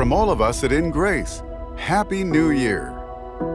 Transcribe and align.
from 0.00 0.14
all 0.14 0.30
of 0.30 0.40
us 0.40 0.64
at 0.64 0.72
In 0.72 0.90
Grace, 0.90 1.42
Happy 1.76 2.24
New 2.24 2.52
Year. 2.52 2.96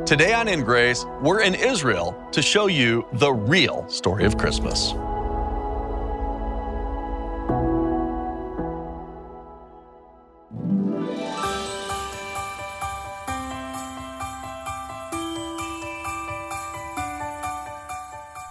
Today 0.05 0.31
on 0.31 0.47
In 0.47 0.63
Grace, 0.63 1.03
we're 1.23 1.41
in 1.41 1.55
Israel 1.55 2.15
to 2.31 2.39
show 2.39 2.67
you 2.67 3.03
the 3.13 3.33
real 3.33 3.89
story 3.89 4.25
of 4.25 4.37
Christmas. 4.37 4.93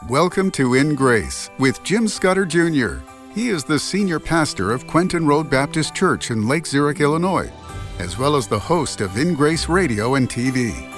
Welcome 0.08 0.50
to 0.50 0.74
In 0.74 0.96
Grace 0.96 1.48
with 1.61 1.80
Jim 1.84 2.08
Scudder 2.08 2.45
Jr. 2.45 2.96
He 3.32 3.50
is 3.50 3.62
the 3.62 3.79
senior 3.79 4.18
pastor 4.18 4.72
of 4.72 4.88
Quentin 4.88 5.29
Road 5.29 5.48
Baptist 5.48 5.95
Church 5.95 6.32
in 6.32 6.48
Lake 6.48 6.66
Zurich, 6.66 6.98
Illinois, 6.98 7.52
as 7.98 8.18
well 8.18 8.36
as 8.36 8.46
the 8.46 8.58
host 8.58 9.00
of 9.00 9.16
In 9.16 9.34
Grace 9.34 9.68
Radio 9.68 10.14
and 10.14 10.29
TV. 10.29 10.93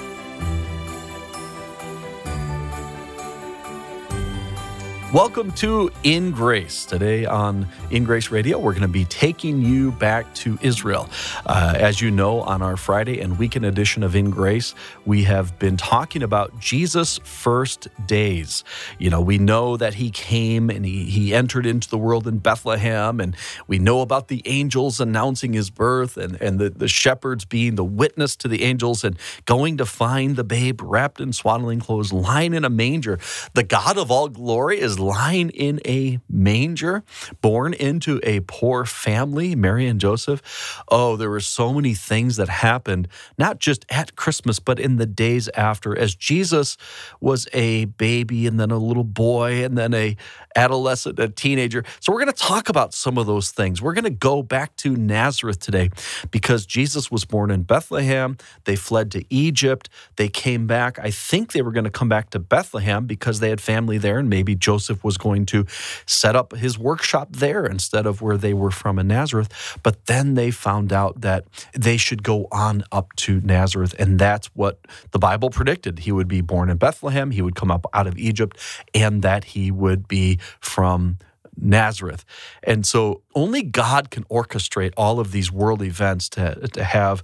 Welcome 5.13 5.53
to 5.53 5.89
In 6.03 6.31
Grace. 6.31 6.83
Today 6.83 7.25
on 7.25 7.65
In 7.91 8.03
Grace 8.03 8.29
Radio, 8.29 8.59
we're 8.59 8.73
going 8.73 8.81
to 8.81 8.89
be 8.89 9.05
taking 9.05 9.61
you 9.61 9.93
back 9.93 10.35
to 10.35 10.59
Israel. 10.61 11.09
Uh, 11.45 11.75
as 11.77 12.01
you 12.01 12.11
know, 12.11 12.41
on 12.41 12.61
our 12.61 12.75
Friday 12.75 13.21
and 13.21 13.39
weekend 13.39 13.63
edition 13.63 14.03
of 14.03 14.17
In 14.17 14.29
Grace, 14.31 14.75
we 15.05 15.23
have 15.23 15.57
been 15.59 15.77
talking 15.77 16.23
about 16.23 16.59
Jesus' 16.59 17.21
first 17.23 17.87
days. 18.05 18.65
You 18.99 19.09
know, 19.09 19.21
we 19.21 19.37
know 19.37 19.77
that 19.77 19.93
he 19.93 20.11
came 20.11 20.69
and 20.69 20.85
he, 20.85 21.05
he 21.05 21.33
entered 21.33 21.65
into 21.65 21.89
the 21.89 21.97
world 21.97 22.27
in 22.27 22.39
Bethlehem, 22.39 23.21
and 23.21 23.33
we 23.65 23.79
know 23.79 24.01
about 24.01 24.27
the 24.27 24.41
angels 24.45 24.99
announcing 24.99 25.53
his 25.53 25.69
birth 25.69 26.17
and, 26.17 26.35
and 26.41 26.59
the, 26.59 26.69
the 26.69 26.89
shepherds 26.89 27.45
being 27.45 27.75
the 27.75 27.85
witness 27.85 28.35
to 28.35 28.49
the 28.49 28.61
angels 28.63 29.05
and 29.05 29.17
going 29.45 29.77
to 29.77 29.85
find 29.85 30.35
the 30.35 30.43
babe 30.43 30.81
wrapped 30.83 31.21
in 31.21 31.31
swaddling 31.31 31.79
clothes, 31.79 32.11
lying 32.11 32.53
in 32.53 32.65
a 32.65 32.69
manger. 32.69 33.17
The 33.53 33.63
God 33.63 33.97
of 33.97 34.11
all 34.11 34.27
glory 34.27 34.81
is 34.81 34.96
lying 34.99 35.49
in 35.49 35.79
a 35.85 36.19
manger, 36.29 37.03
born 37.41 37.73
into 37.73 38.19
a 38.23 38.41
poor 38.41 38.85
family, 38.85 39.55
Mary 39.55 39.87
and 39.87 39.99
Joseph. 39.99 40.83
Oh, 40.89 41.15
there 41.15 41.29
were 41.29 41.39
so 41.39 41.73
many 41.73 41.93
things 41.93 42.37
that 42.37 42.49
happened, 42.49 43.07
not 43.37 43.59
just 43.59 43.85
at 43.89 44.15
Christmas, 44.15 44.59
but 44.59 44.79
in 44.79 44.97
the 44.97 45.05
days 45.05 45.49
after, 45.49 45.97
as 45.97 46.15
Jesus 46.15 46.77
was 47.19 47.47
a 47.53 47.85
baby 47.85 48.47
and 48.47 48.59
then 48.59 48.71
a 48.71 48.77
little 48.77 49.03
boy 49.03 49.63
and 49.63 49.77
then 49.77 49.93
a 49.93 50.15
adolescent, 50.55 51.19
a 51.19 51.29
teenager. 51.29 51.83
So 51.99 52.11
we're 52.11 52.19
going 52.23 52.33
to 52.33 52.43
talk 52.43 52.69
about 52.69 52.93
some 52.93 53.17
of 53.17 53.27
those 53.27 53.51
things. 53.51 53.81
We're 53.81 53.93
going 53.93 54.05
to 54.05 54.09
go 54.09 54.41
back 54.41 54.75
to 54.77 54.95
Nazareth 54.95 55.59
today 55.59 55.91
because 56.31 56.65
Jesus 56.65 57.11
was 57.11 57.25
born 57.25 57.51
in 57.51 57.63
Bethlehem. 57.63 58.37
They 58.65 58.75
fled 58.75 59.11
to 59.11 59.23
Egypt. 59.29 59.89
They 60.15 60.29
came 60.29 60.65
back. 60.65 60.97
I 60.99 61.11
think 61.11 61.51
they 61.51 61.61
were 61.61 61.71
going 61.71 61.83
to 61.83 61.91
come 61.91 62.09
back 62.09 62.29
to 62.31 62.39
Bethlehem 62.39 63.05
because 63.05 63.39
they 63.39 63.49
had 63.49 63.61
family 63.61 63.97
there 63.97 64.19
and 64.19 64.29
maybe 64.29 64.55
Joseph 64.55 64.86
Joseph 64.87 65.03
was 65.03 65.17
going 65.17 65.45
to 65.47 65.65
set 66.05 66.35
up 66.35 66.55
his 66.55 66.79
workshop 66.79 67.27
there 67.31 67.65
instead 67.65 68.05
of 68.05 68.21
where 68.21 68.37
they 68.37 68.53
were 68.53 68.71
from 68.71 68.97
in 68.99 69.07
Nazareth. 69.07 69.77
But 69.83 70.05
then 70.05 70.35
they 70.35 70.49
found 70.49 70.93
out 70.93 71.21
that 71.21 71.43
they 71.73 71.97
should 71.97 72.23
go 72.23 72.47
on 72.51 72.83
up 72.91 73.13
to 73.17 73.41
Nazareth. 73.41 73.93
And 73.99 74.17
that's 74.17 74.47
what 74.55 74.79
the 75.11 75.19
Bible 75.19 75.49
predicted. 75.49 75.99
He 75.99 76.11
would 76.13 76.29
be 76.29 76.41
born 76.41 76.69
in 76.69 76.77
Bethlehem, 76.77 77.31
he 77.31 77.41
would 77.41 77.55
come 77.55 77.71
up 77.71 77.85
out 77.93 78.07
of 78.07 78.17
Egypt, 78.17 78.57
and 78.93 79.21
that 79.23 79.43
he 79.43 79.71
would 79.71 80.07
be 80.07 80.39
from 80.61 81.17
Nazareth. 81.59 82.23
And 82.63 82.85
so 82.85 83.23
only 83.35 83.63
God 83.63 84.09
can 84.09 84.23
orchestrate 84.25 84.93
all 84.95 85.19
of 85.19 85.31
these 85.31 85.51
world 85.51 85.81
events 85.81 86.29
to, 86.29 86.67
to 86.67 86.83
have 86.83 87.23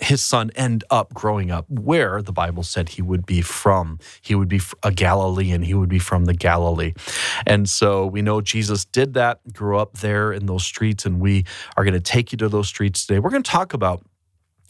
his 0.00 0.22
son 0.22 0.50
end 0.56 0.84
up 0.90 1.14
growing 1.14 1.50
up 1.50 1.68
where 1.68 2.22
the 2.22 2.32
Bible 2.32 2.62
said 2.62 2.90
he 2.90 3.02
would 3.02 3.26
be 3.26 3.40
from. 3.42 3.98
He 4.20 4.34
would 4.34 4.48
be 4.48 4.60
a 4.82 4.92
Galilean. 4.92 5.62
He 5.62 5.74
would 5.74 5.88
be 5.88 5.98
from 5.98 6.24
the 6.24 6.34
Galilee. 6.34 6.94
And 7.46 7.68
so 7.68 8.06
we 8.06 8.22
know 8.22 8.40
Jesus 8.40 8.84
did 8.84 9.14
that, 9.14 9.40
grew 9.52 9.78
up 9.78 9.98
there 9.98 10.32
in 10.32 10.46
those 10.46 10.64
streets, 10.64 11.04
and 11.04 11.20
we 11.20 11.44
are 11.76 11.84
going 11.84 11.94
to 11.94 12.00
take 12.00 12.32
you 12.32 12.38
to 12.38 12.48
those 12.48 12.68
streets 12.68 13.06
today. 13.06 13.18
We're 13.18 13.30
going 13.30 13.42
to 13.42 13.50
talk 13.50 13.74
about 13.74 14.04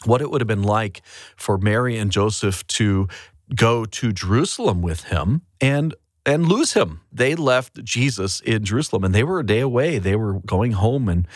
what 0.05 0.21
it 0.21 0.31
would 0.31 0.41
have 0.41 0.49
been 0.49 0.63
like 0.63 1.03
for 1.37 1.59
Mary 1.59 1.99
and 1.99 2.11
Joseph 2.11 2.67
to 2.69 3.09
go 3.55 3.85
to 3.85 4.13
Jerusalem 4.13 4.83
with 4.83 5.05
him 5.05 5.43
and 5.61 5.95
and 6.27 6.47
lose 6.47 6.75
him. 6.75 7.01
They 7.11 7.35
left 7.35 7.83
Jesus 7.83 8.41
in 8.41 8.63
Jerusalem 8.63 9.03
and 9.03 9.15
they 9.15 9.25
were 9.25 9.41
a 9.41 9.47
day 9.47 9.61
away. 9.61 9.99
They 9.99 10.15
were 10.15 10.35
going 10.41 10.73
home 10.73 11.09
and 11.09 11.27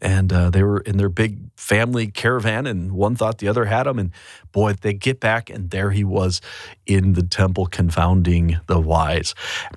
and 0.00 0.32
uh, 0.32 0.50
they 0.50 0.62
were 0.62 0.80
in 0.80 0.96
their 0.96 1.08
big 1.08 1.38
family 1.56 2.06
caravan 2.06 2.66
and 2.66 2.92
one 2.92 3.14
thought 3.14 3.38
the 3.38 3.48
other 3.48 3.66
had 3.66 3.86
him 3.86 3.98
and 3.98 4.10
boy 4.52 4.72
they 4.72 4.92
get 4.92 5.20
back 5.20 5.50
and 5.50 5.70
there 5.70 5.90
he 5.90 6.02
was 6.02 6.40
in 6.86 7.12
the 7.12 7.22
temple 7.22 7.66
confounding 7.66 8.58
the 8.66 8.80
wise. 8.80 9.34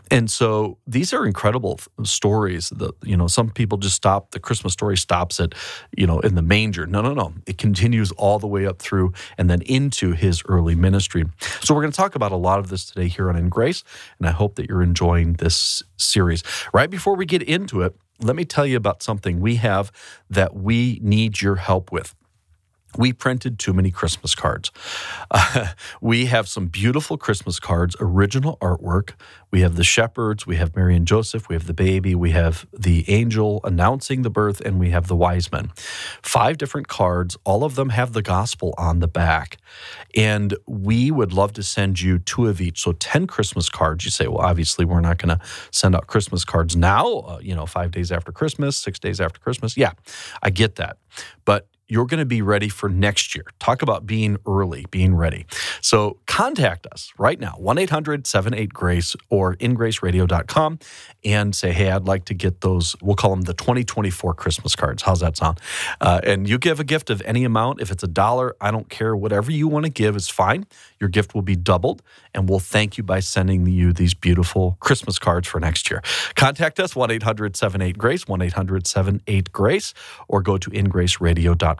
And 0.09 0.31
so 0.31 0.77
these 0.87 1.13
are 1.13 1.25
incredible 1.25 1.79
stories 2.03 2.69
that 2.69 2.93
you 3.03 3.17
know 3.17 3.27
some 3.27 3.49
people 3.49 3.77
just 3.77 3.95
stop 3.95 4.31
the 4.31 4.39
christmas 4.39 4.73
story 4.73 4.97
stops 4.97 5.39
at 5.39 5.53
you 5.95 6.07
know 6.07 6.19
in 6.19 6.35
the 6.35 6.41
manger. 6.41 6.87
No 6.87 7.01
no 7.01 7.13
no. 7.13 7.33
It 7.45 7.57
continues 7.57 8.11
all 8.13 8.39
the 8.39 8.47
way 8.47 8.65
up 8.65 8.79
through 8.79 9.13
and 9.37 9.49
then 9.49 9.61
into 9.63 10.13
his 10.13 10.41
early 10.47 10.75
ministry. 10.75 11.25
So 11.61 11.73
we're 11.75 11.81
going 11.81 11.91
to 11.91 11.97
talk 11.97 12.15
about 12.15 12.31
a 12.31 12.37
lot 12.37 12.59
of 12.59 12.69
this 12.69 12.85
today 12.85 13.07
here 13.07 13.29
on 13.29 13.35
in 13.35 13.49
grace 13.49 13.83
and 14.19 14.27
i 14.27 14.31
hope 14.31 14.55
that 14.55 14.69
you're 14.69 14.83
enjoying 14.83 15.33
this 15.33 15.83
series. 15.97 16.43
Right 16.73 16.89
before 16.89 17.15
we 17.15 17.25
get 17.25 17.43
into 17.43 17.81
it 17.81 17.95
let 18.21 18.35
me 18.35 18.45
tell 18.45 18.65
you 18.65 18.77
about 18.77 19.03
something 19.03 19.39
we 19.39 19.55
have 19.55 19.91
that 20.29 20.55
we 20.55 20.99
need 21.01 21.41
your 21.41 21.55
help 21.55 21.91
with 21.91 22.15
we 22.97 23.13
printed 23.13 23.59
too 23.59 23.73
many 23.73 23.91
Christmas 23.91 24.35
cards. 24.35 24.71
Uh, 25.31 25.67
we 26.01 26.25
have 26.25 26.47
some 26.47 26.67
beautiful 26.67 27.17
Christmas 27.17 27.59
cards, 27.59 27.95
original 27.99 28.57
artwork. 28.61 29.11
We 29.51 29.61
have 29.61 29.75
the 29.75 29.83
shepherds, 29.83 30.47
we 30.47 30.55
have 30.55 30.75
Mary 30.75 30.95
and 30.95 31.05
Joseph, 31.05 31.47
we 31.47 31.53
have 31.53 31.67
the 31.67 31.75
baby, 31.75 32.15
we 32.15 32.31
have 32.31 32.65
the 32.73 33.07
angel 33.07 33.61
announcing 33.63 34.23
the 34.23 34.31
birth, 34.31 34.59
and 34.61 34.79
we 34.79 34.89
have 34.89 35.07
the 35.07 35.15
wise 35.15 35.51
men. 35.51 35.71
Five 36.23 36.57
different 36.57 36.87
cards. 36.87 37.37
All 37.43 37.63
of 37.63 37.75
them 37.75 37.89
have 37.89 38.13
the 38.13 38.23
gospel 38.23 38.73
on 38.79 38.99
the 38.99 39.07
back. 39.07 39.57
And 40.15 40.55
we 40.67 41.11
would 41.11 41.33
love 41.33 41.53
to 41.53 41.63
send 41.63 42.01
you 42.01 42.17
two 42.17 42.47
of 42.47 42.61
each. 42.61 42.81
So 42.81 42.93
10 42.93 43.27
Christmas 43.27 43.69
cards. 43.69 44.05
You 44.05 44.11
say, 44.11 44.27
well, 44.27 44.39
obviously, 44.39 44.85
we're 44.85 45.01
not 45.01 45.19
going 45.19 45.37
to 45.37 45.45
send 45.71 45.95
out 45.95 46.07
Christmas 46.07 46.43
cards 46.43 46.75
now, 46.75 47.07
uh, 47.07 47.39
you 47.41 47.55
know, 47.55 47.67
five 47.67 47.91
days 47.91 48.11
after 48.11 48.31
Christmas, 48.31 48.75
six 48.75 48.97
days 48.97 49.21
after 49.21 49.39
Christmas. 49.39 49.77
Yeah, 49.77 49.91
I 50.41 50.49
get 50.49 50.75
that. 50.77 50.97
But 51.45 51.67
you're 51.87 52.05
going 52.05 52.19
to 52.19 52.25
be 52.25 52.41
ready 52.41 52.69
for 52.69 52.89
next 52.89 53.35
year. 53.35 53.45
Talk 53.59 53.81
about 53.81 54.05
being 54.05 54.37
early, 54.47 54.85
being 54.89 55.15
ready. 55.15 55.45
So 55.81 56.19
contact 56.27 56.87
us 56.87 57.11
right 57.17 57.39
now, 57.39 57.55
1 57.57 57.77
800 57.77 58.25
78 58.25 58.73
Grace 58.73 59.15
or 59.29 59.55
ingraceradio.com 59.57 60.79
and 61.25 61.55
say, 61.55 61.71
hey, 61.71 61.91
I'd 61.91 62.05
like 62.05 62.25
to 62.25 62.33
get 62.33 62.61
those, 62.61 62.95
we'll 63.01 63.15
call 63.15 63.31
them 63.31 63.41
the 63.41 63.53
2024 63.53 64.33
Christmas 64.33 64.75
cards. 64.75 65.03
How's 65.03 65.19
that 65.19 65.37
sound? 65.37 65.59
Uh, 65.99 66.21
and 66.23 66.47
you 66.47 66.57
give 66.57 66.79
a 66.79 66.83
gift 66.83 67.09
of 67.09 67.21
any 67.23 67.43
amount. 67.43 67.81
If 67.81 67.91
it's 67.91 68.03
a 68.03 68.07
dollar, 68.07 68.55
I 68.61 68.71
don't 68.71 68.89
care. 68.89 69.15
Whatever 69.15 69.51
you 69.51 69.67
want 69.67 69.85
to 69.85 69.91
give 69.91 70.15
is 70.15 70.29
fine. 70.29 70.65
Your 70.99 71.09
gift 71.09 71.35
will 71.35 71.41
be 71.41 71.55
doubled, 71.55 72.01
and 72.33 72.47
we'll 72.47 72.59
thank 72.59 72.97
you 72.97 73.03
by 73.03 73.19
sending 73.19 73.67
you 73.67 73.91
these 73.91 74.13
beautiful 74.13 74.77
Christmas 74.79 75.19
cards 75.19 75.47
for 75.47 75.59
next 75.59 75.91
year. 75.91 76.01
Contact 76.35 76.79
us, 76.79 76.95
1 76.95 77.11
800 77.11 77.55
78 77.55 77.97
Grace, 77.97 78.27
1 78.27 78.41
800 78.41 78.87
78 78.87 79.51
Grace, 79.51 79.93
or 80.27 80.41
go 80.41 80.57
to 80.57 80.69
ingraceradio.com 80.69 81.72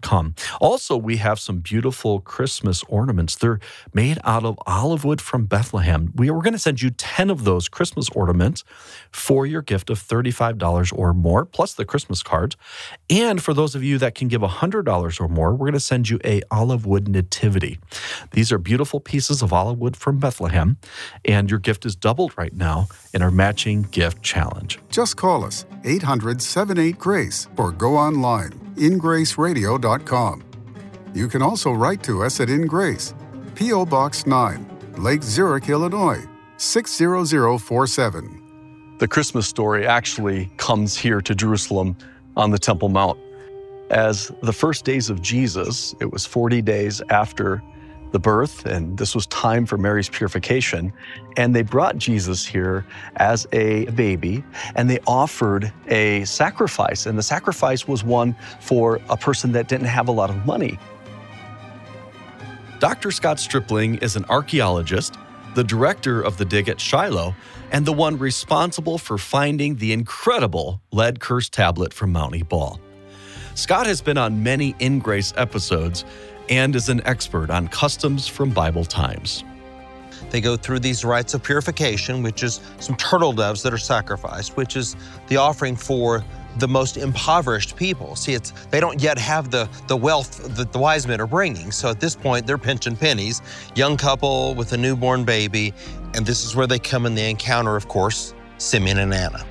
also, 0.59 0.97
we 0.97 1.17
have 1.17 1.39
some 1.39 1.59
beautiful 1.59 2.19
Christmas 2.21 2.83
ornaments. 2.83 3.35
They're 3.35 3.59
made 3.93 4.19
out 4.23 4.45
of 4.45 4.57
olive 4.65 5.03
wood 5.03 5.21
from 5.21 5.45
Bethlehem. 5.45 6.11
We 6.15 6.29
are 6.29 6.41
going 6.41 6.53
to 6.53 6.59
send 6.59 6.81
you 6.81 6.89
10 6.89 7.29
of 7.29 7.43
those 7.43 7.69
Christmas 7.69 8.09
ornaments 8.09 8.63
for 9.11 9.45
your 9.45 9.61
gift 9.61 9.89
of 9.89 9.99
$35 9.99 10.91
or 10.95 11.13
more, 11.13 11.45
plus 11.45 11.73
the 11.73 11.85
Christmas 11.85 12.23
cards. 12.23 12.55
And 13.09 13.41
for 13.41 13.53
those 13.53 13.75
of 13.75 13.83
you 13.83 13.97
that 13.99 14.15
can 14.15 14.27
give 14.27 14.41
$100 14.41 15.21
or 15.21 15.27
more, 15.27 15.51
we're 15.51 15.57
going 15.57 15.73
to 15.73 15.79
send 15.79 16.09
you 16.09 16.19
a 16.23 16.41
olive 16.51 16.85
wood 16.85 17.07
nativity. 17.07 17.79
These 18.31 18.51
are 18.51 18.57
beautiful 18.57 18.99
pieces 18.99 19.41
of 19.41 19.53
olive 19.53 19.79
wood 19.79 19.97
from 19.97 20.19
Bethlehem, 20.19 20.77
and 21.25 21.49
your 21.49 21.59
gift 21.59 21.85
is 21.85 21.95
doubled 21.95 22.37
right 22.37 22.53
now 22.53 22.87
in 23.13 23.21
our 23.21 23.31
matching 23.31 23.83
gift 23.83 24.21
challenge. 24.21 24.79
Just 24.89 25.15
call 25.17 25.45
us 25.45 25.65
800 25.83 26.41
78 26.41 26.97
Grace 26.97 27.47
or 27.57 27.71
go 27.71 27.97
online 27.97 28.51
ingraceradio.com. 28.75 30.43
You 31.13 31.27
can 31.27 31.41
also 31.41 31.71
write 31.71 32.03
to 32.03 32.23
us 32.23 32.39
at 32.39 32.49
In 32.49 32.65
Grace, 32.65 33.13
P.O. 33.55 33.85
Box 33.85 34.25
9, 34.25 34.93
Lake 34.97 35.23
Zurich, 35.23 35.69
Illinois 35.69 36.23
60047. 36.57 38.97
The 38.99 39.07
Christmas 39.07 39.47
story 39.47 39.85
actually 39.85 40.51
comes 40.57 40.97
here 40.97 41.21
to 41.21 41.35
Jerusalem 41.35 41.95
on 42.35 42.51
the 42.51 42.57
Temple 42.57 42.89
Mount. 42.89 43.19
As 43.89 44.31
the 44.41 44.53
first 44.53 44.85
days 44.85 45.09
of 45.09 45.21
Jesus, 45.21 45.93
it 45.99 46.11
was 46.11 46.25
40 46.25 46.61
days 46.61 47.01
after 47.09 47.61
the 48.13 48.19
birth, 48.19 48.65
and 48.65 48.97
this 48.97 49.13
was 49.13 49.25
time 49.27 49.65
for 49.65 49.77
Mary's 49.77 50.07
purification. 50.07 50.93
And 51.35 51.53
they 51.53 51.63
brought 51.63 51.97
Jesus 51.97 52.45
here 52.45 52.85
as 53.17 53.45
a 53.51 53.85
baby, 53.87 54.43
and 54.75 54.89
they 54.89 54.99
offered 55.07 55.73
a 55.87 56.23
sacrifice. 56.23 57.05
And 57.05 57.17
the 57.17 57.23
sacrifice 57.23 57.87
was 57.87 58.03
one 58.03 58.35
for 58.61 59.01
a 59.09 59.17
person 59.17 59.51
that 59.53 59.67
didn't 59.67 59.87
have 59.87 60.07
a 60.07 60.11
lot 60.11 60.29
of 60.29 60.45
money. 60.45 60.79
Dr. 62.79 63.11
Scott 63.11 63.39
Stripling 63.39 63.95
is 63.95 64.15
an 64.15 64.25
archaeologist, 64.25 65.17
the 65.55 65.63
director 65.63 66.21
of 66.21 66.37
the 66.37 66.45
dig 66.45 66.69
at 66.69 66.79
Shiloh, 66.79 67.35
and 67.71 67.85
the 67.85 67.93
one 67.93 68.19
responsible 68.19 68.99
for 68.99 69.17
finding 69.17 69.77
the 69.77 69.91
incredible 69.91 70.81
lead 70.91 71.19
curse 71.19 71.49
tablet 71.49 71.93
from 71.93 72.11
Mount 72.11 72.35
Ebal. 72.35 72.79
Scott 73.55 73.85
has 73.85 74.01
been 74.01 74.17
on 74.17 74.43
many 74.43 74.75
In 74.79 74.99
Grace 74.99 75.31
episodes 75.37 76.05
and 76.49 76.75
is 76.75 76.89
an 76.89 77.01
expert 77.05 77.49
on 77.49 77.67
customs 77.67 78.27
from 78.27 78.49
Bible 78.49 78.85
times. 78.85 79.43
They 80.29 80.41
go 80.41 80.55
through 80.55 80.79
these 80.79 81.05
rites 81.05 81.33
of 81.33 81.43
purification, 81.43 82.23
which 82.23 82.43
is 82.43 82.59
some 82.79 82.95
turtle 82.95 83.33
doves 83.33 83.61
that 83.63 83.73
are 83.73 83.77
sacrificed, 83.77 84.57
which 84.57 84.75
is 84.75 84.95
the 85.27 85.37
offering 85.37 85.75
for 85.75 86.23
the 86.57 86.67
most 86.67 86.97
impoverished 86.97 87.75
people. 87.75 88.15
See, 88.15 88.33
it's 88.33 88.51
they 88.69 88.79
don't 88.79 89.01
yet 89.01 89.17
have 89.17 89.51
the 89.51 89.69
the 89.87 89.97
wealth 89.97 90.55
that 90.55 90.71
the 90.71 90.79
wise 90.79 91.07
men 91.07 91.19
are 91.19 91.27
bringing. 91.27 91.71
So 91.71 91.89
at 91.89 91.99
this 91.99 92.15
point, 92.15 92.45
they're 92.45 92.57
pinching 92.57 92.95
pennies. 92.95 93.41
Young 93.75 93.97
couple 93.97 94.55
with 94.55 94.73
a 94.73 94.77
newborn 94.77 95.23
baby, 95.23 95.73
and 96.13 96.25
this 96.25 96.45
is 96.45 96.55
where 96.55 96.67
they 96.67 96.79
come 96.79 97.05
and 97.05 97.17
they 97.17 97.29
encounter, 97.29 97.75
of 97.75 97.87
course, 97.87 98.33
Simeon 98.57 98.99
and 98.99 99.13
Anna. 99.13 99.45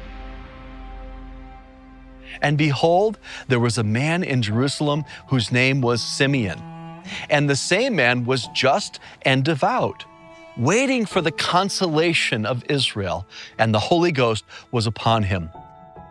And 2.41 2.59
behold, 2.59 3.19
there 3.49 3.61
was 3.61 3.79
a 3.79 3.85
man 3.85 4.25
in 4.25 4.43
Jerusalem 4.43 5.05
whose 5.29 5.53
name 5.53 5.81
was 5.81 6.03
Simeon. 6.03 6.72
And 7.31 7.49
the 7.49 7.57
same 7.57 7.97
man 7.97 8.25
was 8.25 8.49
just 8.49 9.01
and 9.23 9.45
devout, 9.45 10.05
waiting 10.57 11.07
for 11.07 11.21
the 11.21 11.33
consolation 11.33 12.47
of 12.47 12.65
Israel, 12.69 13.27
and 13.59 13.75
the 13.75 13.81
Holy 13.81 14.13
Ghost 14.13 14.45
was 14.71 14.87
upon 14.87 15.25
him. 15.25 15.51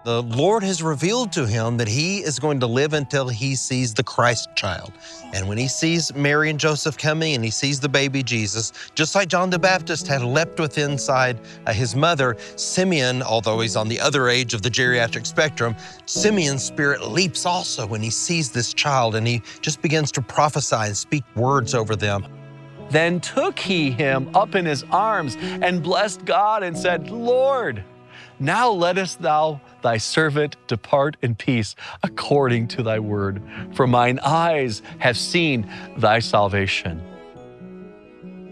The 0.03 0.23
Lord 0.23 0.63
has 0.63 0.81
revealed 0.81 1.31
to 1.33 1.45
him 1.45 1.77
that 1.77 1.87
he 1.87 2.23
is 2.23 2.39
going 2.39 2.59
to 2.61 2.65
live 2.65 2.93
until 2.93 3.27
he 3.27 3.55
sees 3.55 3.93
the 3.93 4.03
Christ 4.03 4.49
child. 4.55 4.93
And 5.31 5.47
when 5.47 5.59
he 5.59 5.67
sees 5.67 6.13
Mary 6.15 6.49
and 6.49 6.59
Joseph 6.59 6.97
coming 6.97 7.35
and 7.35 7.43
he 7.43 7.51
sees 7.51 7.79
the 7.79 7.87
baby 7.87 8.23
Jesus, 8.23 8.73
just 8.95 9.13
like 9.13 9.27
John 9.27 9.51
the 9.51 9.59
Baptist 9.59 10.07
had 10.07 10.23
leapt 10.23 10.59
within 10.59 10.91
inside 10.91 11.39
uh, 11.67 11.73
his 11.73 11.95
mother, 11.95 12.35
Simeon, 12.55 13.21
although 13.21 13.59
he's 13.59 13.75
on 13.75 13.87
the 13.87 13.99
other 13.99 14.27
age 14.27 14.55
of 14.55 14.63
the 14.63 14.69
geriatric 14.69 15.27
spectrum, 15.27 15.75
Simeon's 16.07 16.63
spirit 16.63 17.07
leaps 17.07 17.45
also 17.45 17.85
when 17.85 18.01
he 18.01 18.09
sees 18.09 18.49
this 18.49 18.73
child 18.73 19.13
and 19.13 19.27
he 19.27 19.43
just 19.61 19.83
begins 19.83 20.11
to 20.13 20.21
prophesy 20.21 20.77
and 20.77 20.97
speak 20.97 21.23
words 21.35 21.75
over 21.75 21.95
them. 21.95 22.25
Then 22.89 23.19
took 23.19 23.59
he 23.59 23.91
him 23.91 24.35
up 24.35 24.55
in 24.55 24.65
his 24.65 24.83
arms 24.89 25.37
and 25.39 25.83
blessed 25.83 26.25
God 26.25 26.63
and 26.63 26.75
said, 26.75 27.11
Lord, 27.11 27.83
now 28.41 28.69
lettest 28.69 29.21
thou 29.21 29.61
thy 29.81 29.97
servant 29.97 30.57
depart 30.67 31.15
in 31.21 31.35
peace 31.35 31.75
according 32.03 32.67
to 32.67 32.83
thy 32.83 32.99
word, 32.99 33.41
for 33.73 33.87
mine 33.87 34.19
eyes 34.19 34.81
have 34.99 35.17
seen 35.17 35.71
thy 35.97 36.19
salvation 36.19 37.01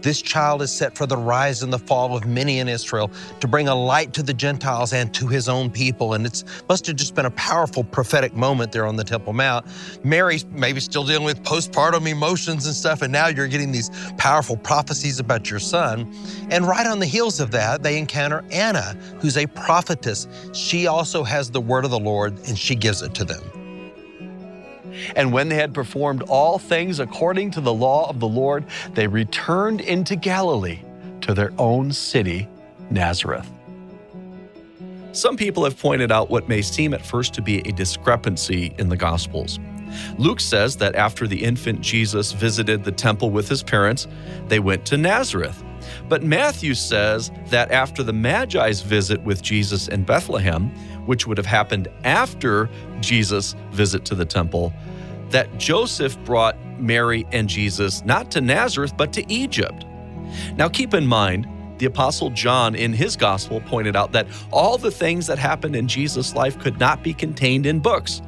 this 0.02 0.22
child 0.22 0.62
is 0.62 0.72
set 0.72 0.96
for 0.96 1.06
the 1.06 1.16
rise 1.16 1.62
and 1.62 1.72
the 1.72 1.78
fall 1.78 2.16
of 2.16 2.26
many 2.26 2.58
in 2.58 2.68
Israel 2.68 3.10
to 3.40 3.48
bring 3.48 3.68
a 3.68 3.74
light 3.74 4.12
to 4.14 4.22
the 4.22 4.32
Gentiles 4.32 4.92
and 4.92 5.12
to 5.14 5.26
his 5.26 5.48
own 5.48 5.70
people. 5.70 6.14
And 6.14 6.26
it 6.26 6.44
must 6.68 6.86
have 6.86 6.96
just 6.96 7.14
been 7.14 7.26
a 7.26 7.30
powerful 7.32 7.84
prophetic 7.84 8.34
moment 8.34 8.72
there 8.72 8.86
on 8.86 8.96
the 8.96 9.04
Temple 9.04 9.32
Mount. 9.32 9.66
Mary's 10.04 10.44
maybe 10.46 10.80
still 10.80 11.04
dealing 11.04 11.24
with 11.24 11.42
postpartum 11.42 12.08
emotions 12.08 12.66
and 12.66 12.74
stuff, 12.74 13.02
and 13.02 13.12
now 13.12 13.28
you're 13.28 13.48
getting 13.48 13.72
these 13.72 13.90
powerful 14.16 14.56
prophecies 14.56 15.20
about 15.20 15.50
your 15.50 15.60
son. 15.60 16.12
And 16.50 16.66
right 16.66 16.86
on 16.86 16.98
the 16.98 17.06
heels 17.06 17.40
of 17.40 17.50
that, 17.52 17.82
they 17.82 17.98
encounter 17.98 18.44
Anna, 18.50 18.94
who's 19.20 19.36
a 19.36 19.46
prophetess. 19.46 20.26
She 20.52 20.86
also 20.86 21.24
has 21.24 21.50
the 21.50 21.60
word 21.60 21.84
of 21.84 21.90
the 21.90 21.98
Lord, 21.98 22.38
and 22.48 22.58
she 22.58 22.74
gives 22.74 23.02
it 23.02 23.14
to 23.14 23.24
them. 23.24 23.59
And 25.16 25.32
when 25.32 25.48
they 25.48 25.56
had 25.56 25.74
performed 25.74 26.22
all 26.22 26.58
things 26.58 27.00
according 27.00 27.50
to 27.52 27.60
the 27.60 27.72
law 27.72 28.08
of 28.08 28.20
the 28.20 28.28
Lord, 28.28 28.64
they 28.94 29.06
returned 29.06 29.80
into 29.80 30.16
Galilee 30.16 30.80
to 31.22 31.34
their 31.34 31.52
own 31.58 31.92
city, 31.92 32.48
Nazareth. 32.90 33.50
Some 35.12 35.36
people 35.36 35.64
have 35.64 35.78
pointed 35.78 36.12
out 36.12 36.30
what 36.30 36.48
may 36.48 36.62
seem 36.62 36.94
at 36.94 37.04
first 37.04 37.34
to 37.34 37.42
be 37.42 37.58
a 37.60 37.72
discrepancy 37.72 38.74
in 38.78 38.88
the 38.88 38.96
Gospels. 38.96 39.58
Luke 40.18 40.40
says 40.40 40.76
that 40.76 40.94
after 40.94 41.26
the 41.26 41.42
infant 41.42 41.80
Jesus 41.80 42.30
visited 42.32 42.84
the 42.84 42.92
temple 42.92 43.30
with 43.30 43.48
his 43.48 43.62
parents, 43.62 44.06
they 44.46 44.60
went 44.60 44.86
to 44.86 44.96
Nazareth. 44.96 45.64
But 46.08 46.22
Matthew 46.22 46.74
says 46.74 47.30
that 47.46 47.72
after 47.72 48.02
the 48.02 48.12
Magi's 48.12 48.82
visit 48.82 49.20
with 49.22 49.42
Jesus 49.42 49.88
in 49.88 50.04
Bethlehem, 50.04 50.70
which 51.06 51.26
would 51.26 51.38
have 51.38 51.46
happened 51.46 51.88
after 52.04 52.68
Jesus' 53.00 53.56
visit 53.72 54.04
to 54.06 54.14
the 54.14 54.24
temple, 54.24 54.72
that 55.30 55.58
Joseph 55.58 56.18
brought 56.24 56.56
Mary 56.78 57.26
and 57.32 57.48
Jesus 57.48 58.04
not 58.04 58.30
to 58.32 58.40
Nazareth, 58.40 58.96
but 58.96 59.12
to 59.14 59.32
Egypt. 59.32 59.84
Now, 60.56 60.68
keep 60.68 60.94
in 60.94 61.06
mind, 61.06 61.46
the 61.78 61.86
Apostle 61.86 62.30
John 62.30 62.74
in 62.74 62.92
his 62.92 63.16
gospel 63.16 63.60
pointed 63.62 63.96
out 63.96 64.12
that 64.12 64.26
all 64.52 64.76
the 64.76 64.90
things 64.90 65.26
that 65.26 65.38
happened 65.38 65.74
in 65.74 65.88
Jesus' 65.88 66.34
life 66.34 66.58
could 66.58 66.78
not 66.78 67.02
be 67.02 67.14
contained 67.14 67.66
in 67.66 67.80
books. 67.80 68.20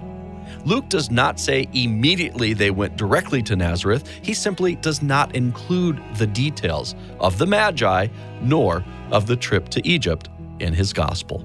Luke 0.65 0.89
does 0.89 1.11
not 1.11 1.39
say 1.39 1.69
immediately 1.73 2.55
they 2.55 2.71
went 2.71 2.97
directly 2.97 3.43
to 3.43 3.57
Nazareth. 3.57 4.09
He 4.23 4.35
simply 4.35 4.77
does 4.77 5.03
not 5.03 5.35
include 5.35 6.01
the 6.17 6.27
details 6.27 6.95
of 7.21 7.39
the 7.39 7.47
Magi 7.47 8.09
nor 8.41 8.85
of 9.11 9.27
the 9.27 9.37
trip 9.37 9.69
to 9.71 9.87
Egypt 9.87 10.29
in 10.61 10.73
his 10.73 10.93
gospel. 10.93 11.45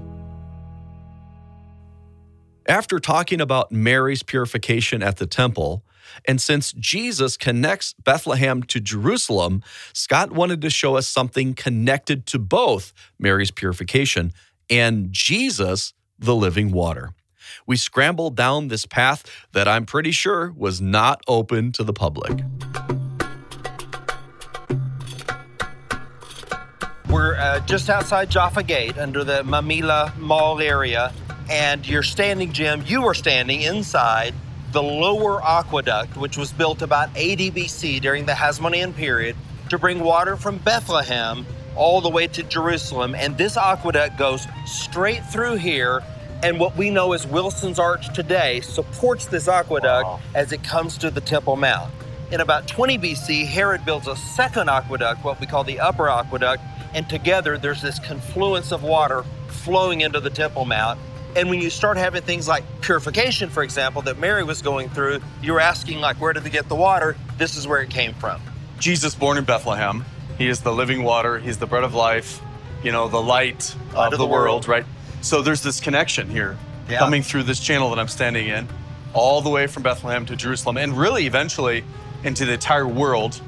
After 2.68 2.98
talking 2.98 3.40
about 3.40 3.72
Mary's 3.72 4.22
purification 4.22 5.02
at 5.02 5.16
the 5.16 5.26
temple, 5.26 5.82
and 6.26 6.38
since 6.38 6.72
Jesus 6.72 7.38
connects 7.38 7.94
Bethlehem 7.94 8.62
to 8.64 8.78
Jerusalem, 8.78 9.62
Scott 9.94 10.32
wanted 10.32 10.60
to 10.60 10.68
show 10.68 10.94
us 10.94 11.08
something 11.08 11.54
connected 11.54 12.26
to 12.26 12.38
both 12.38 12.92
Mary's 13.18 13.50
purification 13.50 14.34
and 14.68 15.10
Jesus, 15.10 15.94
the 16.18 16.36
living 16.36 16.70
water. 16.70 17.14
We 17.66 17.78
scrambled 17.78 18.36
down 18.36 18.68
this 18.68 18.84
path 18.84 19.24
that 19.52 19.66
I'm 19.66 19.86
pretty 19.86 20.10
sure 20.10 20.52
was 20.54 20.78
not 20.78 21.22
open 21.26 21.72
to 21.72 21.82
the 21.82 21.94
public. 21.94 22.38
We're 27.08 27.34
uh, 27.36 27.60
just 27.60 27.88
outside 27.88 28.28
Jaffa 28.28 28.62
Gate 28.62 28.98
under 28.98 29.24
the 29.24 29.42
Mamilla 29.42 30.14
Mall 30.18 30.60
area 30.60 31.14
and 31.50 31.86
you're 31.86 32.02
standing, 32.02 32.52
Jim, 32.52 32.82
you 32.86 33.02
were 33.02 33.14
standing 33.14 33.62
inside 33.62 34.34
the 34.72 34.82
lower 34.82 35.42
aqueduct, 35.42 36.16
which 36.16 36.36
was 36.36 36.52
built 36.52 36.82
about 36.82 37.08
80 37.16 37.50
BC 37.50 38.00
during 38.00 38.26
the 38.26 38.32
Hasmonean 38.32 38.94
period 38.94 39.36
to 39.70 39.78
bring 39.78 40.00
water 40.00 40.36
from 40.36 40.58
Bethlehem 40.58 41.46
all 41.74 42.00
the 42.00 42.10
way 42.10 42.26
to 42.26 42.42
Jerusalem. 42.42 43.14
And 43.14 43.38
this 43.38 43.56
aqueduct 43.56 44.18
goes 44.18 44.46
straight 44.66 45.24
through 45.24 45.56
here. 45.56 46.02
And 46.42 46.60
what 46.60 46.76
we 46.76 46.90
know 46.90 47.12
as 47.12 47.26
Wilson's 47.26 47.78
Arch 47.78 48.12
today 48.14 48.60
supports 48.60 49.26
this 49.26 49.48
aqueduct 49.48 50.04
wow. 50.04 50.20
as 50.34 50.52
it 50.52 50.62
comes 50.62 50.98
to 50.98 51.10
the 51.10 51.20
Temple 51.20 51.56
Mount. 51.56 51.92
In 52.30 52.40
about 52.40 52.68
20 52.68 52.98
BC, 52.98 53.46
Herod 53.46 53.84
builds 53.86 54.06
a 54.06 54.14
second 54.14 54.68
aqueduct, 54.68 55.24
what 55.24 55.40
we 55.40 55.46
call 55.46 55.64
the 55.64 55.80
Upper 55.80 56.10
Aqueduct, 56.10 56.62
and 56.92 57.08
together 57.08 57.56
there's 57.56 57.80
this 57.80 57.98
confluence 57.98 58.70
of 58.70 58.82
water 58.82 59.24
flowing 59.48 60.02
into 60.02 60.20
the 60.20 60.30
Temple 60.30 60.66
Mount. 60.66 61.00
And 61.36 61.50
when 61.50 61.60
you 61.60 61.70
start 61.70 61.96
having 61.96 62.22
things 62.22 62.48
like 62.48 62.64
purification, 62.80 63.50
for 63.50 63.62
example, 63.62 64.02
that 64.02 64.18
Mary 64.18 64.42
was 64.42 64.62
going 64.62 64.88
through, 64.88 65.20
you're 65.42 65.60
asking, 65.60 66.00
like, 66.00 66.20
where 66.20 66.32
did 66.32 66.42
they 66.42 66.50
get 66.50 66.68
the 66.68 66.74
water? 66.74 67.16
This 67.36 67.56
is 67.56 67.66
where 67.66 67.80
it 67.80 67.90
came 67.90 68.14
from. 68.14 68.40
Jesus, 68.78 69.14
born 69.14 69.38
in 69.38 69.44
Bethlehem, 69.44 70.04
he 70.38 70.48
is 70.48 70.60
the 70.60 70.72
living 70.72 71.02
water, 71.02 71.38
he's 71.38 71.58
the 71.58 71.66
bread 71.66 71.84
of 71.84 71.94
life, 71.94 72.40
you 72.82 72.92
know, 72.92 73.08
the 73.08 73.20
light, 73.20 73.74
light 73.92 74.06
of, 74.06 74.12
of, 74.14 74.18
the, 74.18 74.26
world, 74.26 74.66
world, 74.66 74.68
right? 74.68 74.84
So 75.20 75.42
there's 75.42 75.62
this 75.62 75.80
connection 75.80 76.30
here 76.30 76.56
yeah. 76.88 76.98
coming 76.98 77.22
through 77.22 77.42
this 77.42 77.60
channel 77.60 77.90
that 77.90 77.98
I'm 77.98 78.08
standing 78.08 78.48
in, 78.48 78.68
all 79.14 79.40
the 79.42 79.50
way 79.50 79.66
from 79.66 79.82
Bethlehem 79.82 80.26
to 80.26 80.36
Jerusalem, 80.36 80.76
and 80.76 80.96
really 80.96 81.26
eventually 81.26 81.84
into 82.24 82.44
the 82.44 82.54
entire 82.54 82.86
world, 82.86 83.40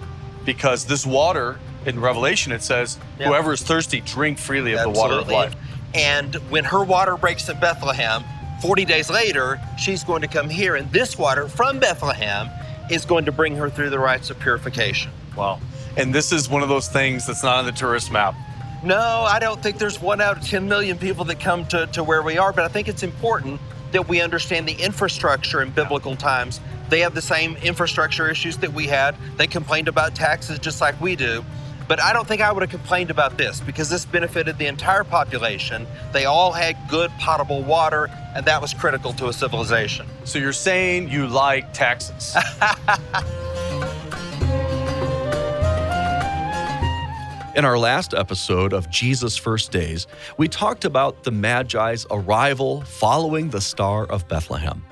because 0.45 0.85
this 0.85 1.07
water 1.07 1.59
in 1.87 2.01
Revelation 2.01 2.53
it 2.53 2.63
says, 2.63 2.99
yeah. 3.19 3.29
whoever 3.29 3.53
is 3.53 3.63
thirsty, 3.63 4.01
drink 4.01 4.39
freely 4.39 4.73
of 4.73 4.81
Absolutely. 4.81 4.95
the 4.95 5.01
water 5.01 5.21
of 5.21 5.29
life. 5.29 5.57
And 5.94 6.35
when 6.50 6.64
her 6.64 6.85
water 6.85 7.16
breaks 7.16 7.49
in 7.49 7.59
Bethlehem, 7.59 8.25
40 8.61 8.85
days 8.85 9.11
later, 9.11 9.61
she's 9.78 10.04
going 10.04 10.23
to 10.23 10.28
come 10.28 10.49
here, 10.49 10.76
and 10.76 10.90
this 10.92 11.18
water 11.18 11.49
from 11.49 11.78
Bethlehem 11.78 12.49
is 12.90 13.04
going 13.04 13.25
to 13.25 13.32
bring 13.32 13.56
her 13.56 13.70
through 13.70 13.90
the 13.90 13.99
rites 13.99 14.30
of 14.30 14.38
purification. 14.38 15.11
Wow. 15.37 15.61
And 15.97 16.14
this 16.14 16.32
is 16.32 16.49
one 16.49 16.62
of 16.62 16.68
those 16.68 16.88
things 16.88 17.26
that's 17.26 17.42
not 17.42 17.56
on 17.56 17.64
the 17.64 17.73
tourist 17.73 18.12
map. 18.12 18.35
No, 18.82 18.99
I 18.99 19.38
don't 19.38 19.62
think 19.62 19.78
there's 19.78 20.00
one 20.00 20.20
out 20.20 20.38
of 20.38 20.44
10 20.44 20.68
million 20.68 20.99
people 20.99 21.25
that 21.26 21.40
come 21.40 21.66
to, 21.66 21.87
to 21.88 22.02
where 22.02 22.23
we 22.23 22.38
are, 22.38 22.52
but 22.52 22.64
I 22.64 22.68
think 22.68 22.88
it's 22.88 23.02
important 23.02 23.61
that 23.92 24.09
we 24.09 24.20
understand 24.20 24.68
the 24.68 24.75
infrastructure 24.75 25.62
in 25.62 25.70
biblical 25.70 26.14
times 26.16 26.61
They 26.88 27.00
have 27.00 27.14
the 27.14 27.23
same 27.23 27.56
infrastructure 27.56 28.28
issues 28.28 28.56
that 28.59 28.73
we 28.73 28.87
had. 28.87 29.14
They 29.37 29.47
complained 29.47 29.88
about 29.88 30.14
taxes 30.14 30.59
just 30.59 30.80
like 30.80 31.00
we 31.00 31.14
do. 31.14 31.44
But 31.90 32.00
I 32.00 32.12
don't 32.12 32.28
think 32.28 32.40
I 32.40 32.52
would 32.52 32.62
have 32.62 32.70
complained 32.70 33.11
about 33.11 33.37
this 33.37 33.59
because 33.59 33.90
this 33.90 34.06
benefited 34.06 34.59
the 34.59 34.66
entire 34.66 35.02
population. 35.02 35.88
They 36.12 36.25
all 36.25 36.52
had 36.52 36.76
good 36.88 37.11
potable 37.18 37.64
water, 37.64 38.09
and 38.32 38.47
that 38.47 38.62
was 38.62 38.73
critical 38.73 39.12
to 39.14 39.26
a 39.26 39.32
civilization. 39.32 40.06
So 40.23 40.38
you're 40.38 40.52
saying 40.52 41.09
you 41.09 41.26
like 41.26 41.73
taxes? 41.73 42.37
In 47.56 47.64
our 47.64 47.76
last 47.76 48.14
episode 48.14 48.73
of 48.73 48.88
Jesus' 48.88 49.37
First 49.37 49.73
Days, 49.73 50.06
we 50.37 50.47
talked 50.47 50.85
about 50.85 51.25
the 51.25 51.32
Magi's 51.32 52.06
arrival 52.12 52.82
following 52.82 53.50
the 53.50 53.61
Star 53.61 54.06
of 54.06 54.28
Bethlehem. 54.28 54.85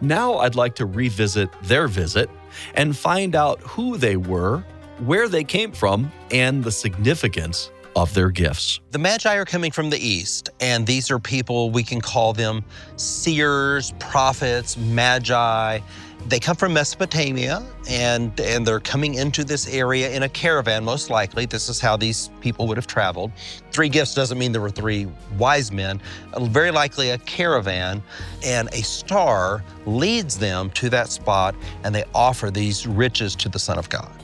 Now 0.00 0.38
I'd 0.38 0.56
like 0.56 0.74
to 0.74 0.86
revisit 0.86 1.50
their 1.62 1.86
visit 1.86 2.28
and 2.74 2.96
find 2.96 3.36
out 3.36 3.60
who 3.60 3.96
they 3.96 4.16
were, 4.16 4.64
where 5.06 5.28
they 5.28 5.44
came 5.44 5.72
from, 5.72 6.10
and 6.30 6.62
the 6.62 6.72
significance 6.72 7.70
of 7.96 8.14
their 8.14 8.30
gifts. 8.30 8.80
The 8.90 8.98
Magi 8.98 9.34
are 9.36 9.44
coming 9.44 9.70
from 9.70 9.90
the 9.90 9.98
east, 9.98 10.50
and 10.60 10.86
these 10.86 11.10
are 11.10 11.18
people 11.18 11.70
we 11.70 11.82
can 11.82 12.00
call 12.00 12.32
them 12.32 12.64
seers, 12.96 13.92
prophets, 13.98 14.76
magi. 14.76 15.80
They 16.28 16.38
come 16.38 16.54
from 16.54 16.72
Mesopotamia 16.72 17.66
and, 17.90 18.38
and 18.38 18.64
they're 18.64 18.78
coming 18.78 19.14
into 19.14 19.42
this 19.42 19.66
area 19.68 20.08
in 20.10 20.22
a 20.22 20.28
caravan, 20.28 20.84
most 20.84 21.10
likely. 21.10 21.46
This 21.46 21.68
is 21.68 21.80
how 21.80 21.96
these 21.96 22.30
people 22.40 22.68
would 22.68 22.76
have 22.76 22.86
traveled. 22.86 23.32
Three 23.72 23.88
gifts 23.88 24.14
doesn't 24.14 24.38
mean 24.38 24.52
there 24.52 24.60
were 24.60 24.70
three 24.70 25.08
wise 25.36 25.72
men, 25.72 26.00
uh, 26.32 26.44
very 26.44 26.70
likely 26.70 27.10
a 27.10 27.18
caravan, 27.18 28.00
and 28.44 28.68
a 28.72 28.82
star 28.82 29.64
leads 29.84 30.38
them 30.38 30.70
to 30.70 30.88
that 30.90 31.08
spot, 31.08 31.56
and 31.82 31.92
they 31.92 32.04
offer 32.14 32.52
these 32.52 32.86
riches 32.86 33.34
to 33.36 33.48
the 33.48 33.58
Son 33.58 33.76
of 33.76 33.88
God 33.88 34.21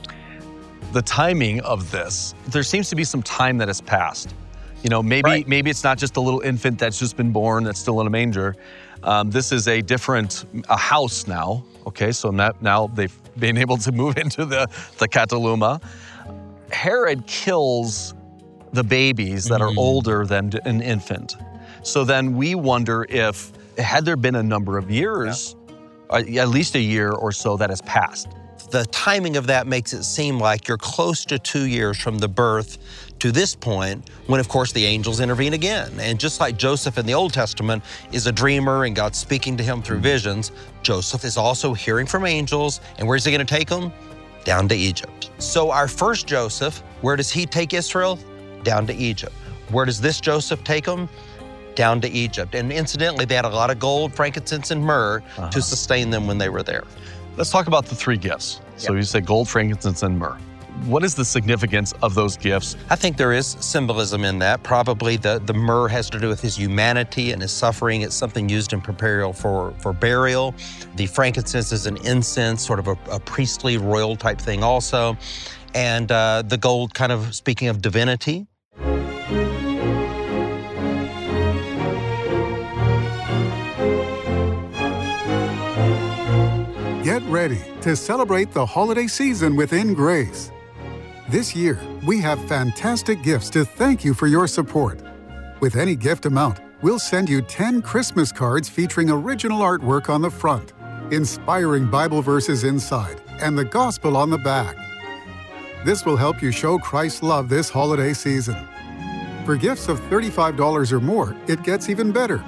the 0.91 1.01
timing 1.01 1.61
of 1.61 1.91
this, 1.91 2.33
there 2.47 2.63
seems 2.63 2.89
to 2.89 2.95
be 2.95 3.03
some 3.03 3.21
time 3.23 3.57
that 3.59 3.67
has 3.67 3.81
passed. 3.81 4.33
You 4.83 4.89
know, 4.89 5.03
maybe 5.03 5.29
right. 5.29 5.47
maybe 5.47 5.69
it's 5.69 5.83
not 5.83 5.97
just 5.97 6.15
a 6.17 6.21
little 6.21 6.39
infant 6.39 6.79
that's 6.79 6.97
just 6.97 7.17
been 7.17 7.31
born 7.31 7.63
that's 7.63 7.79
still 7.79 7.99
in 8.01 8.07
a 8.07 8.09
manger. 8.09 8.55
Um, 9.03 9.29
this 9.29 9.51
is 9.51 9.67
a 9.67 9.81
different 9.81 10.45
a 10.69 10.77
house 10.77 11.27
now. 11.27 11.63
Okay, 11.87 12.11
so 12.11 12.29
now, 12.29 12.87
they've 12.87 13.17
been 13.37 13.57
able 13.57 13.77
to 13.77 13.91
move 13.91 14.17
into 14.23 14.45
the 14.45 14.67
the 14.97 15.07
Kataluma. 15.07 15.81
Herod 16.71 17.25
kills 17.27 18.13
the 18.71 18.83
babies 18.83 19.45
that 19.45 19.59
mm-hmm. 19.59 19.77
are 19.77 19.81
older 19.81 20.25
than 20.25 20.51
an 20.65 20.81
infant. 20.81 21.35
So 21.81 22.03
then 22.03 22.35
we 22.35 22.55
wonder 22.55 23.05
if 23.09 23.51
had 23.77 24.05
there 24.05 24.15
been 24.15 24.35
a 24.35 24.43
number 24.43 24.77
of 24.77 24.91
years, 24.91 25.55
yeah. 26.25 26.43
at 26.43 26.49
least 26.49 26.75
a 26.75 26.79
year 26.79 27.11
or 27.11 27.31
so 27.31 27.57
that 27.57 27.69
has 27.69 27.81
passed 27.81 28.29
the 28.71 28.85
timing 28.85 29.37
of 29.37 29.47
that 29.47 29.67
makes 29.67 29.93
it 29.93 30.03
seem 30.03 30.39
like 30.39 30.67
you're 30.67 30.77
close 30.77 31.25
to 31.25 31.39
two 31.39 31.65
years 31.65 31.97
from 31.97 32.19
the 32.19 32.27
birth 32.27 32.77
to 33.19 33.31
this 33.31 33.55
point, 33.55 34.09
when 34.27 34.39
of 34.39 34.47
course 34.47 34.71
the 34.71 34.85
angels 34.85 35.19
intervene 35.19 35.53
again. 35.53 35.91
And 35.99 36.19
just 36.19 36.39
like 36.39 36.57
Joseph 36.57 36.97
in 36.97 37.05
the 37.05 37.13
Old 37.13 37.33
Testament 37.33 37.83
is 38.11 38.27
a 38.27 38.31
dreamer 38.31 38.85
and 38.85 38.95
God's 38.95 39.17
speaking 39.17 39.57
to 39.57 39.63
him 39.63 39.81
through 39.81 39.99
visions, 39.99 40.51
Joseph 40.83 41.23
is 41.25 41.35
also 41.35 41.73
hearing 41.73 42.05
from 42.05 42.25
angels. 42.25 42.79
And 42.97 43.07
where's 43.07 43.25
he 43.25 43.31
going 43.31 43.45
to 43.45 43.55
take 43.55 43.69
him? 43.69 43.91
Down 44.45 44.67
to 44.69 44.75
Egypt. 44.75 45.31
So 45.39 45.71
our 45.71 45.87
first 45.87 46.27
Joseph, 46.27 46.79
where 47.01 47.15
does 47.15 47.29
he 47.29 47.45
take 47.45 47.73
Israel? 47.73 48.17
Down 48.63 48.87
to 48.87 48.93
Egypt. 48.93 49.33
Where 49.69 49.85
does 49.85 49.99
this 49.99 50.21
Joseph 50.21 50.63
take 50.63 50.85
him? 50.85 51.09
Down 51.75 52.01
to 52.01 52.09
Egypt. 52.09 52.55
And 52.55 52.71
incidentally, 52.71 53.25
they 53.25 53.35
had 53.35 53.45
a 53.45 53.49
lot 53.49 53.69
of 53.69 53.79
gold, 53.79 54.13
frankincense, 54.13 54.71
and 54.71 54.83
myrrh 54.83 55.21
uh-huh. 55.37 55.49
to 55.49 55.61
sustain 55.61 56.09
them 56.09 56.25
when 56.25 56.37
they 56.37 56.49
were 56.49 56.63
there. 56.63 56.83
Let's 57.39 57.51
talk 57.51 57.67
about 57.67 57.85
the 57.85 57.95
three 57.95 58.17
gifts. 58.17 58.59
So 58.75 58.95
you 58.95 59.03
say 59.03 59.21
gold, 59.21 59.47
frankincense, 59.47 60.03
and 60.03 60.19
myrrh. 60.19 60.37
What 60.87 61.05
is 61.05 61.15
the 61.15 61.23
significance 61.23 61.93
of 62.01 62.13
those 62.13 62.35
gifts? 62.35 62.75
I 62.89 62.97
think 62.97 63.15
there 63.15 63.31
is 63.31 63.55
symbolism 63.61 64.25
in 64.25 64.39
that. 64.39 64.61
Probably 64.61 65.15
the, 65.15 65.41
the 65.45 65.53
myrrh 65.53 65.87
has 65.87 66.09
to 66.09 66.19
do 66.19 66.27
with 66.27 66.41
his 66.41 66.57
humanity 66.57 67.31
and 67.31 67.41
his 67.41 67.53
suffering. 67.53 68.01
It's 68.01 68.13
something 68.13 68.49
used 68.49 68.73
in 68.73 68.81
burial 68.81 69.31
for, 69.31 69.73
for 69.79 69.93
burial. 69.93 70.53
The 70.97 71.05
frankincense 71.05 71.71
is 71.71 71.85
an 71.85 71.95
incense, 72.05 72.61
sort 72.61 72.77
of 72.79 72.89
a, 72.89 72.97
a 73.09 73.21
priestly, 73.21 73.77
royal 73.77 74.17
type 74.17 74.41
thing 74.41 74.61
also. 74.61 75.17
And 75.73 76.11
uh, 76.11 76.43
the 76.45 76.57
gold, 76.57 76.93
kind 76.93 77.13
of 77.13 77.33
speaking 77.33 77.69
of 77.69 77.81
divinity. 77.81 78.47
Get 87.09 87.23
ready 87.23 87.63
to 87.81 87.95
celebrate 87.95 88.51
the 88.51 88.63
holiday 88.63 89.07
season 89.07 89.55
within 89.55 89.95
Grace. 89.95 90.51
This 91.27 91.55
year, 91.55 91.79
we 92.05 92.21
have 92.21 92.39
fantastic 92.47 93.23
gifts 93.23 93.49
to 93.49 93.65
thank 93.65 94.05
you 94.05 94.13
for 94.13 94.27
your 94.27 94.45
support. 94.45 95.01
With 95.59 95.75
any 95.75 95.95
gift 95.95 96.27
amount, 96.27 96.59
we'll 96.83 96.99
send 96.99 97.27
you 97.27 97.41
10 97.41 97.81
Christmas 97.81 98.31
cards 98.31 98.69
featuring 98.69 99.09
original 99.09 99.61
artwork 99.61 100.07
on 100.07 100.21
the 100.21 100.29
front, 100.29 100.73
inspiring 101.09 101.89
Bible 101.89 102.21
verses 102.21 102.63
inside, 102.63 103.19
and 103.41 103.57
the 103.57 103.65
gospel 103.65 104.15
on 104.15 104.29
the 104.29 104.37
back. 104.37 104.75
This 105.83 106.05
will 106.05 106.15
help 106.15 106.43
you 106.43 106.51
show 106.51 106.77
Christ's 106.77 107.23
love 107.23 107.49
this 107.49 107.71
holiday 107.71 108.13
season. 108.13 108.67
For 109.47 109.55
gifts 109.55 109.87
of 109.87 109.99
$35 110.11 110.91
or 110.91 110.99
more, 110.99 111.35
it 111.47 111.63
gets 111.63 111.89
even 111.89 112.11
better. 112.11 112.43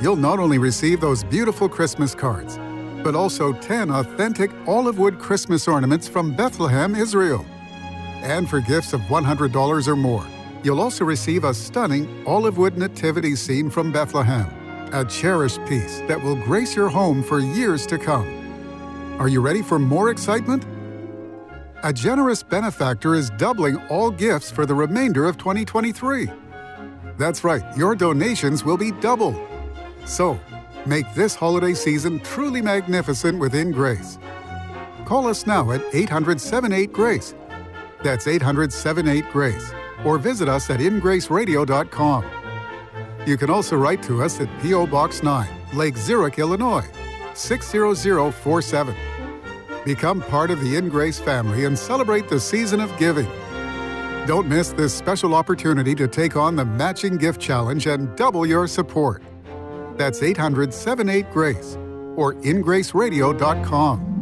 You'll 0.00 0.16
not 0.16 0.40
only 0.40 0.58
receive 0.58 1.00
those 1.00 1.22
beautiful 1.22 1.68
Christmas 1.68 2.12
cards, 2.12 2.58
but 3.02 3.14
also 3.14 3.52
10 3.52 3.90
authentic 3.90 4.50
olive 4.66 4.98
wood 4.98 5.18
Christmas 5.18 5.68
ornaments 5.68 6.08
from 6.08 6.34
Bethlehem, 6.34 6.94
Israel. 6.94 7.44
And 8.22 8.48
for 8.48 8.60
gifts 8.60 8.92
of 8.92 9.00
$100 9.02 9.88
or 9.88 9.96
more, 9.96 10.26
you'll 10.62 10.80
also 10.80 11.04
receive 11.04 11.44
a 11.44 11.54
stunning 11.54 12.24
olive 12.26 12.58
wood 12.58 12.76
nativity 12.76 13.36
scene 13.36 13.70
from 13.70 13.92
Bethlehem, 13.92 14.48
a 14.92 15.04
cherished 15.04 15.64
piece 15.66 16.00
that 16.08 16.22
will 16.22 16.36
grace 16.36 16.74
your 16.74 16.88
home 16.88 17.22
for 17.22 17.40
years 17.40 17.86
to 17.86 17.98
come. 17.98 18.26
Are 19.18 19.28
you 19.28 19.40
ready 19.40 19.62
for 19.62 19.78
more 19.78 20.10
excitement? 20.10 20.64
A 21.84 21.92
generous 21.92 22.42
benefactor 22.42 23.14
is 23.14 23.30
doubling 23.30 23.76
all 23.88 24.10
gifts 24.10 24.50
for 24.50 24.66
the 24.66 24.74
remainder 24.74 25.26
of 25.26 25.38
2023. 25.38 26.28
That's 27.16 27.44
right, 27.44 27.62
your 27.76 27.94
donations 27.94 28.64
will 28.64 28.76
be 28.76 28.92
double. 28.92 29.34
So, 30.04 30.40
Make 30.88 31.12
this 31.12 31.34
holiday 31.34 31.74
season 31.74 32.18
truly 32.20 32.62
magnificent 32.62 33.38
within 33.38 33.72
Grace. 33.72 34.18
Call 35.04 35.26
us 35.26 35.46
now 35.46 35.70
at 35.72 35.82
800 35.92 36.40
78 36.40 36.94
Grace. 36.94 37.34
That's 38.02 38.26
800 38.26 38.72
78 38.72 39.28
Grace. 39.30 39.70
Or 40.02 40.16
visit 40.16 40.48
us 40.48 40.70
at 40.70 40.80
ingraceradio.com. 40.80 42.24
You 43.26 43.36
can 43.36 43.50
also 43.50 43.76
write 43.76 44.02
to 44.04 44.22
us 44.22 44.40
at 44.40 44.48
P.O. 44.62 44.86
Box 44.86 45.22
9, 45.22 45.46
Lake 45.74 45.98
Zurich, 45.98 46.38
Illinois, 46.38 46.88
60047. 47.34 48.96
Become 49.84 50.22
part 50.22 50.50
of 50.50 50.58
the 50.62 50.76
In 50.76 50.88
Grace 50.88 51.18
family 51.18 51.66
and 51.66 51.78
celebrate 51.78 52.30
the 52.30 52.40
season 52.40 52.80
of 52.80 52.96
giving. 52.96 53.28
Don't 54.26 54.48
miss 54.48 54.72
this 54.72 54.94
special 54.94 55.34
opportunity 55.34 55.94
to 55.96 56.08
take 56.08 56.34
on 56.34 56.56
the 56.56 56.64
Matching 56.64 57.18
Gift 57.18 57.38
Challenge 57.38 57.86
and 57.88 58.16
double 58.16 58.46
your 58.46 58.66
support. 58.66 59.22
That's 59.98 60.22
800 60.22 60.72
78 60.72 61.30
Grace 61.32 61.76
or 62.16 62.34
ingraceradio.com. 62.34 64.14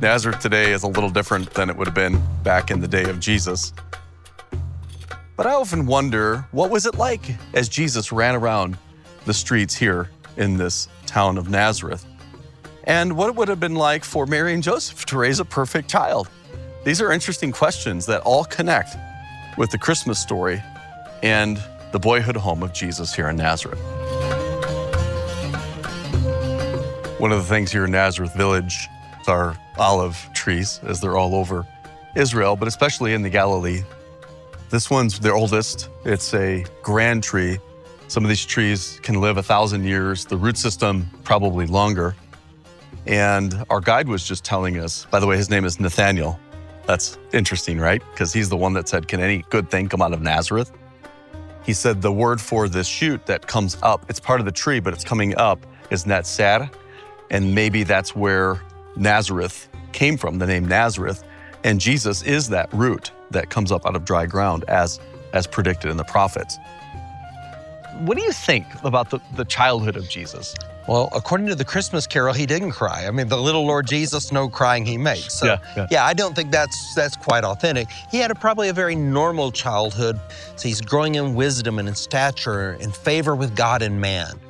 Nazareth 0.00 0.38
today 0.38 0.70
is 0.72 0.84
a 0.84 0.88
little 0.88 1.10
different 1.10 1.52
than 1.54 1.68
it 1.68 1.76
would 1.76 1.88
have 1.88 1.94
been 1.94 2.22
back 2.44 2.70
in 2.70 2.80
the 2.80 2.86
day 2.86 3.02
of 3.10 3.18
Jesus. 3.18 3.72
But 5.36 5.46
I 5.48 5.54
often 5.54 5.86
wonder 5.86 6.46
what 6.52 6.70
was 6.70 6.86
it 6.86 6.94
like 6.94 7.34
as 7.54 7.68
Jesus 7.68 8.12
ran 8.12 8.36
around 8.36 8.78
the 9.24 9.34
streets 9.34 9.74
here 9.74 10.08
in 10.36 10.56
this 10.56 10.88
town 11.06 11.36
of 11.36 11.50
Nazareth? 11.50 12.06
And 12.84 13.16
what 13.16 13.28
it 13.28 13.34
would 13.34 13.48
have 13.48 13.58
been 13.58 13.74
like 13.74 14.04
for 14.04 14.24
Mary 14.24 14.54
and 14.54 14.62
Joseph 14.62 15.04
to 15.06 15.18
raise 15.18 15.40
a 15.40 15.44
perfect 15.44 15.90
child? 15.90 16.28
These 16.84 17.00
are 17.00 17.10
interesting 17.10 17.50
questions 17.50 18.06
that 18.06 18.20
all 18.22 18.44
connect 18.44 18.96
with 19.56 19.70
the 19.70 19.78
Christmas 19.78 20.20
story 20.20 20.62
and 21.24 21.60
the 21.92 21.98
boyhood 21.98 22.36
home 22.36 22.62
of 22.62 22.72
Jesus 22.72 23.14
here 23.14 23.28
in 23.28 23.36
Nazareth. 23.36 23.80
One 27.18 27.32
of 27.32 27.38
the 27.38 27.48
things 27.48 27.72
here 27.72 27.84
in 27.84 27.90
Nazareth 27.90 28.34
Village 28.34 28.88
our 29.28 29.56
olive 29.78 30.28
trees, 30.34 30.80
as 30.84 31.00
they're 31.00 31.16
all 31.16 31.34
over 31.34 31.66
Israel, 32.16 32.56
but 32.56 32.66
especially 32.66 33.12
in 33.12 33.22
the 33.22 33.30
Galilee. 33.30 33.82
This 34.70 34.90
one's 34.90 35.18
the 35.18 35.32
oldest. 35.32 35.88
It's 36.04 36.34
a 36.34 36.64
grand 36.82 37.22
tree. 37.22 37.58
Some 38.08 38.24
of 38.24 38.28
these 38.28 38.44
trees 38.44 38.98
can 39.02 39.20
live 39.20 39.36
a 39.36 39.42
thousand 39.42 39.84
years, 39.84 40.24
the 40.24 40.36
root 40.36 40.56
system 40.56 41.08
probably 41.24 41.66
longer. 41.66 42.16
And 43.06 43.64
our 43.70 43.80
guide 43.80 44.08
was 44.08 44.26
just 44.26 44.44
telling 44.44 44.78
us, 44.78 45.06
by 45.10 45.20
the 45.20 45.26
way, 45.26 45.36
his 45.36 45.50
name 45.50 45.64
is 45.64 45.78
Nathaniel. 45.78 46.38
That's 46.86 47.18
interesting, 47.32 47.78
right? 47.78 48.02
Because 48.12 48.32
he's 48.32 48.48
the 48.48 48.56
one 48.56 48.72
that 48.74 48.88
said, 48.88 49.08
Can 49.08 49.20
any 49.20 49.44
good 49.50 49.70
thing 49.70 49.88
come 49.88 50.00
out 50.00 50.12
of 50.12 50.22
Nazareth? 50.22 50.72
He 51.68 51.74
said 51.74 52.00
the 52.00 52.10
word 52.10 52.40
for 52.40 52.66
this 52.66 52.86
shoot 52.86 53.26
that 53.26 53.46
comes 53.46 53.76
up, 53.82 54.06
it's 54.08 54.18
part 54.18 54.40
of 54.40 54.46
the 54.46 54.52
tree, 54.52 54.80
but 54.80 54.94
it's 54.94 55.04
coming 55.04 55.36
up, 55.36 55.66
that 56.04 56.26
sad? 56.26 56.70
And 57.30 57.54
maybe 57.54 57.82
that's 57.82 58.16
where 58.16 58.62
Nazareth 58.96 59.68
came 59.92 60.16
from, 60.16 60.38
the 60.38 60.46
name 60.46 60.64
Nazareth. 60.64 61.22
And 61.64 61.78
Jesus 61.78 62.22
is 62.22 62.48
that 62.48 62.72
root 62.72 63.12
that 63.32 63.50
comes 63.50 63.70
up 63.70 63.84
out 63.84 63.96
of 63.96 64.06
dry 64.06 64.24
ground 64.24 64.64
as, 64.66 64.98
as 65.34 65.46
predicted 65.46 65.90
in 65.90 65.98
the 65.98 66.04
prophets. 66.04 66.56
What 67.98 68.16
do 68.16 68.24
you 68.24 68.32
think 68.32 68.64
about 68.82 69.10
the, 69.10 69.20
the 69.36 69.44
childhood 69.44 69.96
of 69.96 70.08
Jesus? 70.08 70.54
Well, 70.88 71.10
according 71.12 71.48
to 71.48 71.54
the 71.54 71.66
Christmas 71.66 72.06
Carol, 72.06 72.32
he 72.32 72.46
didn't 72.46 72.70
cry. 72.70 73.06
I 73.06 73.10
mean, 73.10 73.28
the 73.28 73.36
little 73.36 73.66
Lord 73.66 73.86
Jesus, 73.86 74.32
no 74.32 74.48
crying 74.48 74.86
he 74.86 74.96
makes. 74.96 75.34
So, 75.34 75.44
yeah, 75.44 75.58
yeah. 75.76 75.86
yeah, 75.90 76.06
I 76.06 76.14
don't 76.14 76.34
think 76.34 76.50
that's 76.50 76.94
that's 76.94 77.14
quite 77.14 77.44
authentic. 77.44 77.88
He 78.10 78.16
had 78.16 78.30
a, 78.30 78.34
probably 78.34 78.70
a 78.70 78.72
very 78.72 78.94
normal 78.94 79.52
childhood. 79.52 80.18
So 80.56 80.66
he's 80.66 80.80
growing 80.80 81.16
in 81.16 81.34
wisdom 81.34 81.78
and 81.78 81.88
in 81.88 81.94
stature, 81.94 82.72
in 82.80 82.90
favor 82.90 83.36
with 83.36 83.54
God 83.54 83.82
and 83.82 84.00
man. 84.00 84.40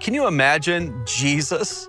Can 0.00 0.12
you 0.12 0.26
imagine 0.26 1.04
Jesus, 1.06 1.88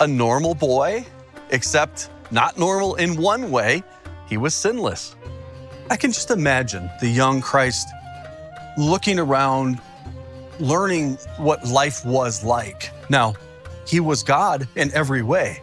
a 0.00 0.06
normal 0.06 0.54
boy, 0.54 1.04
except 1.50 2.08
not 2.30 2.58
normal 2.58 2.94
in 2.94 3.20
one 3.20 3.50
way? 3.50 3.82
He 4.26 4.38
was 4.38 4.54
sinless. 4.54 5.16
I 5.90 5.98
can 5.98 6.12
just 6.12 6.30
imagine 6.30 6.88
the 7.00 7.08
young 7.08 7.42
Christ 7.42 7.88
looking 8.78 9.18
around 9.18 9.82
learning 10.60 11.14
what 11.38 11.66
life 11.66 12.04
was 12.04 12.44
like. 12.44 12.90
Now, 13.08 13.34
he 13.86 14.00
was 14.00 14.22
God 14.22 14.68
in 14.76 14.92
every 14.92 15.22
way, 15.22 15.62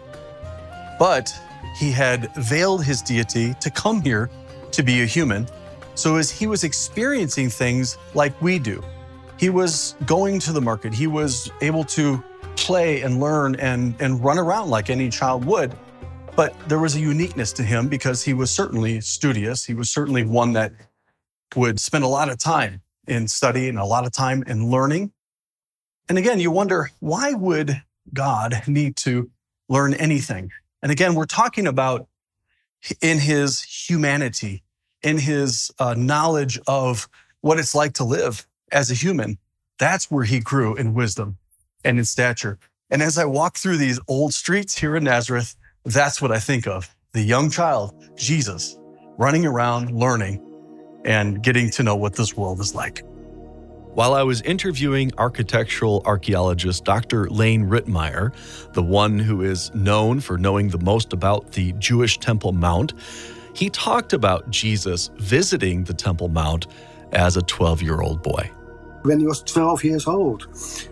but 1.00 1.34
he 1.78 1.92
had 1.92 2.34
veiled 2.36 2.84
his 2.84 3.02
deity 3.02 3.54
to 3.62 3.70
come 3.70 4.02
here 4.02 4.30
to 4.72 4.84
be 4.84 5.02
a 5.04 5.06
human. 5.06 5.48
So 5.96 6.16
as 6.16 6.30
he 6.30 6.48
was 6.48 6.64
experiencing 6.64 7.50
things 7.50 7.98
like 8.14 8.40
we 8.42 8.60
do, 8.60 8.84
he 9.38 9.50
was 9.50 9.96
going 10.06 10.40
to 10.40 10.52
the 10.52 10.62
market, 10.62 10.94
he 10.94 11.08
was 11.08 11.52
able 11.62 11.84
to 11.86 12.24
play 12.56 13.02
and 13.02 13.20
learn 13.20 13.56
and, 13.56 13.96
and 14.02 14.24
run 14.24 14.40
around 14.40 14.70
like 14.70 14.90
any 14.90 15.10
child 15.10 15.46
would. 15.46 15.76
But 16.36 16.56
there 16.68 16.80
was 16.80 16.96
a 16.96 17.00
uniqueness 17.00 17.52
to 17.54 17.64
him 17.64 17.88
because 17.88 18.24
he 18.24 18.34
was 18.34 18.52
certainly 18.52 19.02
studious. 19.02 19.66
He 19.66 19.74
was 19.74 19.90
certainly 19.90 20.24
one 20.24 20.54
that 20.54 20.72
would 21.56 21.80
spend 21.80 22.04
a 22.04 22.08
lot 22.08 22.30
of 22.30 22.38
time 22.38 22.82
in 23.08 23.28
study 23.28 23.70
and 23.70 23.80
a 23.80 23.86
lot 23.86 24.06
of 24.06 24.12
time 24.12 24.44
in 24.48 24.70
learning. 24.70 25.12
And 26.10 26.18
again, 26.18 26.40
you 26.40 26.52
wonder 26.52 26.92
why 27.00 27.34
would 27.34 27.82
God 28.14 28.62
need 28.68 28.96
to 28.98 29.30
learn 29.70 29.94
anything? 29.94 30.52
And 30.82 30.92
again, 30.92 31.16
we're 31.16 31.26
talking 31.26 31.68
about 31.68 32.08
in 33.02 33.20
his 33.20 33.62
humanity, 33.62 34.64
in 35.02 35.18
his 35.18 35.72
uh, 35.80 35.96
knowledge 35.98 36.60
of 36.68 37.10
what 37.42 37.60
it's 37.60 37.76
like 37.76 37.94
to 37.94 38.04
live 38.04 38.48
as 38.72 38.92
a 38.92 38.94
human. 38.94 39.38
That's 39.80 40.10
where 40.10 40.24
he 40.24 40.40
grew 40.40 40.76
in 40.76 40.94
wisdom 40.94 41.38
and 41.84 42.00
in 42.00 42.06
stature. 42.06 42.58
And 42.90 43.02
as 43.02 43.18
I 43.18 43.26
walk 43.26 43.58
through 43.58 43.78
these 43.78 44.00
old 44.08 44.34
streets 44.34 44.78
here 44.78 44.96
in 44.96 45.04
Nazareth, 45.04 45.56
that's 45.84 46.22
what 46.22 46.32
I 46.32 46.40
think 46.40 46.68
of 46.68 46.94
the 47.14 47.22
young 47.22 47.50
child, 47.50 47.94
Jesus, 48.16 48.78
running 49.18 49.46
around, 49.46 49.92
learning, 49.92 50.42
and 51.08 51.42
getting 51.42 51.72
to 51.72 51.84
know 51.84 51.96
what 51.96 52.16
this 52.16 52.38
world 52.38 52.60
is 52.60 52.76
like. 52.76 53.04
While 53.98 54.14
I 54.14 54.22
was 54.22 54.42
interviewing 54.42 55.12
architectural 55.18 56.04
archaeologist 56.06 56.86
Dr. 56.86 57.26
Leen 57.30 57.68
Ritmeyer, 57.68 58.32
the 58.74 58.84
one 58.84 59.18
who 59.18 59.42
is 59.42 59.74
known 59.74 60.20
for 60.20 60.38
knowing 60.38 60.70
the 60.70 60.78
most 60.78 61.14
about 61.14 61.54
the 61.54 61.74
Jewish 61.80 62.20
Temple 62.20 62.52
Mount, 62.52 62.94
he 63.56 63.72
talked 63.72 64.14
about 64.14 64.52
Jesus 64.52 65.10
visiting 65.16 65.86
the 65.86 65.96
Temple 65.96 66.28
Mount 66.28 66.68
as 67.12 67.38
a 67.38 67.42
12 67.42 67.82
year 67.82 68.02
old 68.02 68.22
boy. 68.22 68.52
When 69.02 69.20
he 69.20 69.26
was 69.26 69.42
12 69.42 69.84
years 69.84 70.06
old, 70.06 70.48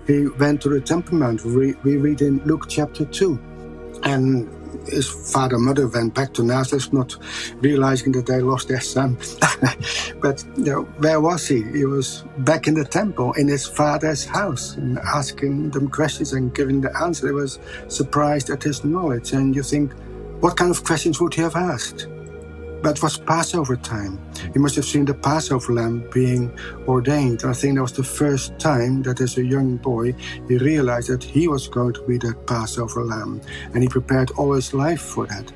he 0.07 0.27
went 0.39 0.61
to 0.61 0.69
the 0.69 0.81
Temple 0.81 1.19
Mount. 1.19 1.43
We, 1.45 1.73
we 1.83 1.97
read 1.97 2.21
in 2.21 2.39
Luke 2.45 2.67
chapter 2.69 3.05
2. 3.05 3.99
And 4.03 4.49
his 4.87 5.07
father 5.33 5.57
mother 5.57 5.87
went 5.87 6.13
back 6.13 6.33
to 6.33 6.43
Nazareth, 6.43 6.91
not 6.93 7.15
realizing 7.61 8.11
that 8.13 8.25
they 8.25 8.39
lost 8.39 8.67
their 8.67 8.81
son. 8.81 9.17
but 10.21 10.43
you 10.57 10.65
know, 10.65 10.83
where 10.99 11.21
was 11.21 11.47
he? 11.47 11.63
He 11.63 11.85
was 11.85 12.23
back 12.39 12.67
in 12.67 12.73
the 12.73 12.85
temple, 12.85 13.33
in 13.33 13.47
his 13.47 13.65
father's 13.65 14.25
house, 14.25 14.75
and 14.75 14.99
asking 14.99 15.71
them 15.71 15.89
questions 15.89 16.33
and 16.33 16.53
giving 16.53 16.81
the 16.81 16.95
answer. 17.01 17.27
They 17.27 17.33
was 17.33 17.59
surprised 17.87 18.49
at 18.49 18.63
his 18.63 18.83
knowledge. 18.83 19.33
And 19.33 19.55
you 19.55 19.63
think, 19.63 19.93
what 20.39 20.57
kind 20.57 20.71
of 20.71 20.83
questions 20.83 21.19
would 21.19 21.33
he 21.33 21.41
have 21.41 21.55
asked? 21.55 22.07
But 22.85 22.97
it 22.97 23.01
was 23.01 23.17
Passover 23.17 23.77
time. 23.77 24.19
He 24.53 24.59
must 24.59 24.75
have 24.75 24.85
seen 24.85 25.05
the 25.05 25.15
Passover 25.15 25.73
lamb 25.73 26.07
being 26.13 26.55
ordained. 26.87 27.43
I 27.43 27.51
think 27.51 27.77
that 27.77 27.81
was 27.81 27.93
the 27.93 28.03
first 28.03 28.59
time 28.59 29.01
that 29.01 29.21
as 29.21 29.39
a 29.39 29.43
young 29.43 29.77
boy 29.77 30.13
he 30.47 30.57
realized 30.59 31.09
that 31.09 31.23
he 31.23 31.47
was 31.47 31.67
going 31.67 31.93
to 31.93 32.03
be 32.03 32.19
that 32.19 32.45
Passover 32.45 33.03
lamb. 33.03 33.41
And 33.73 33.81
he 33.81 33.89
prepared 33.89 34.29
all 34.37 34.53
his 34.53 34.71
life 34.71 35.01
for 35.01 35.25
that 35.25 35.51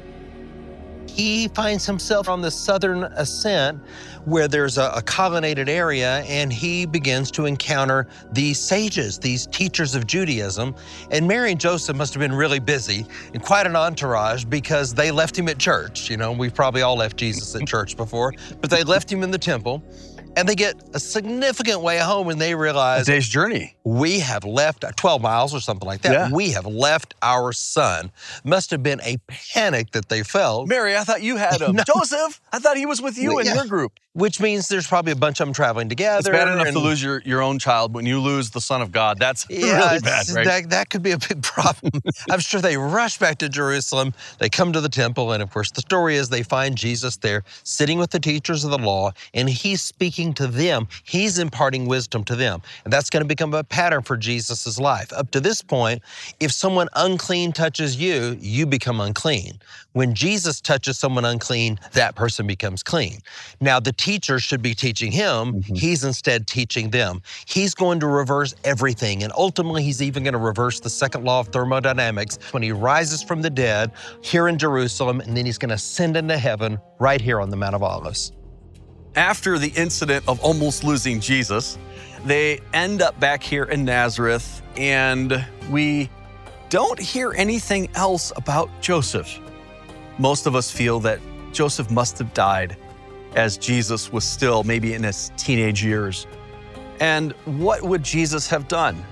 he 1.15 1.47
finds 1.49 1.85
himself 1.85 2.29
on 2.29 2.41
the 2.41 2.51
southern 2.51 3.03
ascent 3.03 3.81
where 4.25 4.47
there's 4.47 4.77
a, 4.77 4.91
a, 4.95 5.01
colonnaded 5.01 5.67
area 5.67 6.23
and 6.27 6.51
he 6.53 6.85
begins 6.85 7.31
to 7.31 7.45
encounter 7.45 8.07
these 8.31 8.59
sages, 8.59 9.17
these 9.17 9.47
teachers 9.47 9.95
of 9.95 10.05
Judaism. 10.05 10.75
And 11.11 11.27
Mary 11.27 11.51
and 11.51 11.59
Joseph 11.59 11.95
must 11.95 12.13
have 12.13 12.21
been 12.21 12.33
really 12.33 12.59
busy 12.59 13.05
and 13.33 13.41
quite 13.41 13.65
an 13.65 13.75
entourage 13.75 14.45
because 14.45 14.93
they 14.93 15.09
left 15.11 15.37
him 15.37 15.47
at 15.47 15.57
church. 15.57 16.09
You 16.09 16.17
know, 16.17 16.31
we've 16.31 16.53
probably 16.53 16.81
all 16.81 16.97
left 16.97 17.17
Jesus 17.17 17.55
at 17.55 17.67
church 17.67 17.97
before, 17.97 18.33
but 18.61 18.69
they 18.69 18.83
left 18.83 19.11
him 19.11 19.23
in 19.23 19.31
the 19.31 19.37
temple 19.37 19.83
and 20.35 20.47
they 20.47 20.55
get 20.55 20.75
a 20.93 20.99
significant 20.99 21.81
way 21.81 21.97
home 21.97 22.29
and 22.29 22.39
they 22.39 22.55
realize 22.55 23.07
a 23.07 23.11
day's 23.11 23.27
journey. 23.27 23.75
We 23.83 24.19
have 24.19 24.43
left 24.43 24.85
12 24.95 25.21
miles 25.21 25.53
or 25.53 25.59
something 25.59 25.87
like 25.87 26.01
that. 26.01 26.11
Yeah. 26.11 26.29
We 26.31 26.51
have 26.51 26.65
left 26.65 27.15
our 27.21 27.51
son. 27.53 28.11
Must 28.43 28.71
have 28.71 28.83
been 28.83 29.01
a 29.01 29.17
panic 29.27 29.91
that 29.91 30.09
they 30.09 30.23
felt. 30.23 30.67
Mary, 30.67 30.95
I 30.95 31.03
thought 31.03 31.21
you 31.21 31.37
had 31.37 31.61
him. 31.61 31.75
no. 31.75 31.83
Joseph, 31.83 32.41
I 32.51 32.59
thought 32.59 32.77
he 32.77 32.85
was 32.85 33.01
with 33.01 33.17
you 33.17 33.41
yeah. 33.41 33.51
in 33.51 33.55
your 33.55 33.65
group 33.65 33.93
which 34.13 34.41
means 34.41 34.67
there's 34.67 34.87
probably 34.87 35.11
a 35.11 35.15
bunch 35.15 35.39
of 35.39 35.47
them 35.47 35.53
traveling 35.53 35.87
together. 35.87 36.19
It's 36.19 36.29
bad 36.29 36.47
enough 36.47 36.67
and, 36.67 36.75
to 36.75 36.81
lose 36.81 37.01
your, 37.01 37.21
your 37.25 37.41
own 37.41 37.59
child. 37.59 37.93
When 37.93 38.05
you 38.05 38.19
lose 38.19 38.49
the 38.49 38.61
Son 38.61 38.81
of 38.81 38.91
God, 38.91 39.19
that's 39.19 39.45
yeah, 39.49 39.89
really 39.89 39.99
bad, 39.99 40.29
right? 40.29 40.45
That, 40.45 40.69
that 40.71 40.89
could 40.89 41.03
be 41.03 41.11
a 41.11 41.17
big 41.17 41.43
problem. 41.43 42.01
I'm 42.29 42.39
sure 42.39 42.59
they 42.59 42.75
rush 42.75 43.19
back 43.19 43.37
to 43.39 43.49
Jerusalem. 43.49 44.13
They 44.39 44.49
come 44.49 44.73
to 44.73 44.81
the 44.81 44.89
temple, 44.89 45.31
and 45.31 45.43
of 45.43 45.51
course, 45.51 45.71
the 45.71 45.81
story 45.81 46.15
is 46.15 46.29
they 46.29 46.43
find 46.43 46.75
Jesus 46.75 47.17
there 47.17 47.43
sitting 47.63 47.99
with 47.99 48.09
the 48.09 48.19
teachers 48.19 48.63
of 48.63 48.71
the 48.71 48.79
law, 48.79 49.11
and 49.33 49.47
he's 49.47 49.81
speaking 49.81 50.33
to 50.33 50.47
them. 50.47 50.87
He's 51.03 51.37
imparting 51.37 51.87
wisdom 51.87 52.23
to 52.25 52.35
them. 52.35 52.61
And 52.83 52.91
that's 52.91 53.09
going 53.09 53.21
to 53.21 53.27
become 53.27 53.53
a 53.53 53.63
pattern 53.63 54.01
for 54.01 54.17
Jesus' 54.17 54.79
life. 54.79 55.13
Up 55.13 55.29
to 55.31 55.39
this 55.39 55.61
point, 55.61 56.01
if 56.39 56.51
someone 56.51 56.87
unclean 56.95 57.51
touches 57.51 57.95
you, 57.95 58.37
you 58.39 58.65
become 58.65 58.99
unclean. 58.99 59.59
When 59.93 60.15
Jesus 60.15 60.61
touches 60.61 60.97
someone 60.97 61.25
unclean, 61.25 61.79
that 61.93 62.15
person 62.15 62.47
becomes 62.47 62.83
clean. 62.83 63.19
Now, 63.59 63.79
the 63.79 63.91
teachers 63.99 64.41
should 64.41 64.61
be 64.61 64.73
teaching 64.73 65.11
him. 65.11 65.53
Mm-hmm. 65.53 65.75
He's 65.75 66.05
instead 66.05 66.47
teaching 66.47 66.89
them. 66.89 67.21
He's 67.45 67.75
going 67.75 67.99
to 67.99 68.07
reverse 68.07 68.55
everything. 68.63 69.23
And 69.23 69.33
ultimately, 69.35 69.83
he's 69.83 70.01
even 70.01 70.23
going 70.23 70.33
to 70.33 70.39
reverse 70.39 70.79
the 70.79 70.89
second 70.89 71.25
law 71.25 71.41
of 71.41 71.49
thermodynamics 71.49 72.39
when 72.51 72.63
he 72.63 72.71
rises 72.71 73.21
from 73.21 73.41
the 73.41 73.49
dead 73.49 73.91
here 74.21 74.47
in 74.47 74.57
Jerusalem, 74.57 75.19
and 75.19 75.35
then 75.35 75.45
he's 75.45 75.57
going 75.57 75.69
to 75.69 75.75
ascend 75.75 76.15
into 76.15 76.37
heaven 76.37 76.79
right 76.99 77.19
here 77.19 77.41
on 77.41 77.49
the 77.49 77.57
Mount 77.57 77.75
of 77.75 77.83
Olives. 77.83 78.31
After 79.15 79.59
the 79.59 79.73
incident 79.75 80.23
of 80.29 80.39
almost 80.39 80.85
losing 80.85 81.19
Jesus, 81.19 81.77
they 82.25 82.61
end 82.73 83.01
up 83.01 83.19
back 83.19 83.43
here 83.43 83.65
in 83.65 83.83
Nazareth, 83.83 84.61
and 84.77 85.45
we 85.69 86.09
don't 86.69 86.99
hear 86.99 87.33
anything 87.33 87.89
else 87.95 88.31
about 88.37 88.69
Joseph. 88.81 89.39
Most 90.19 90.45
of 90.45 90.55
us 90.55 90.71
feel 90.71 91.01
that 91.01 91.19
Joseph 91.51 91.91
must 91.91 92.17
have 92.19 92.33
died 92.33 92.77
as 93.35 93.57
Jesus 93.57 94.11
was 94.11 94.23
still 94.23 94.63
maybe 94.63 94.93
in 94.93 95.03
his 95.03 95.31
teenage 95.37 95.83
years. 95.83 96.27
And 96.99 97.31
what 97.45 97.81
would 97.81 98.03
Jesus 98.03 98.47
have 98.49 98.67
done? 98.67 99.03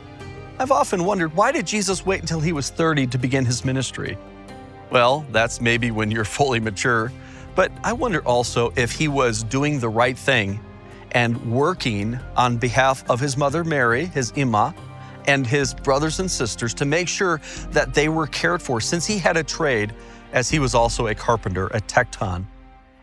I've 0.60 0.72
often 0.72 1.06
wondered 1.06 1.36
why 1.36 1.52
did 1.52 1.68
Jesus 1.68 2.06
wait 2.06 2.22
until 2.22 2.40
he 2.40 2.52
was 2.52 2.70
30 2.70 3.08
to 3.08 3.18
begin 3.18 3.46
his 3.46 3.64
ministry? 3.64 4.18
Well, 4.90 5.26
that's 5.32 5.62
maybe 5.62 5.92
when 5.92 6.12
you're 6.12 6.26
fully 6.40 6.60
mature, 6.60 7.12
but 7.56 7.72
I 7.84 7.94
wonder 7.94 8.22
also 8.22 8.74
if 8.76 8.92
he 8.92 9.08
was 9.08 9.44
doing 9.44 9.80
the 9.80 9.90
right 9.90 10.18
thing 10.18 10.60
and 11.12 11.52
working 11.52 12.20
on 12.36 12.58
behalf 12.58 13.08
of 13.10 13.20
his 13.20 13.38
mother 13.38 13.64
Mary, 13.64 14.06
his 14.06 14.34
Imma, 14.36 14.74
and 15.26 15.46
his 15.46 15.74
brothers 15.74 16.20
and 16.20 16.30
sisters 16.30 16.74
to 16.76 16.86
make 16.86 17.08
sure 17.08 17.42
that 17.72 17.94
they 17.94 18.10
were 18.10 18.28
cared 18.28 18.62
for 18.62 18.80
since 18.82 19.06
he 19.06 19.18
had 19.18 19.38
a 19.38 19.44
trade 19.44 19.94
as 20.32 20.50
he 20.50 20.60
was 20.60 20.74
also 20.74 21.08
a 21.08 21.16
carpenter, 21.16 21.68
a 21.68 21.82
tekton. 21.82 22.46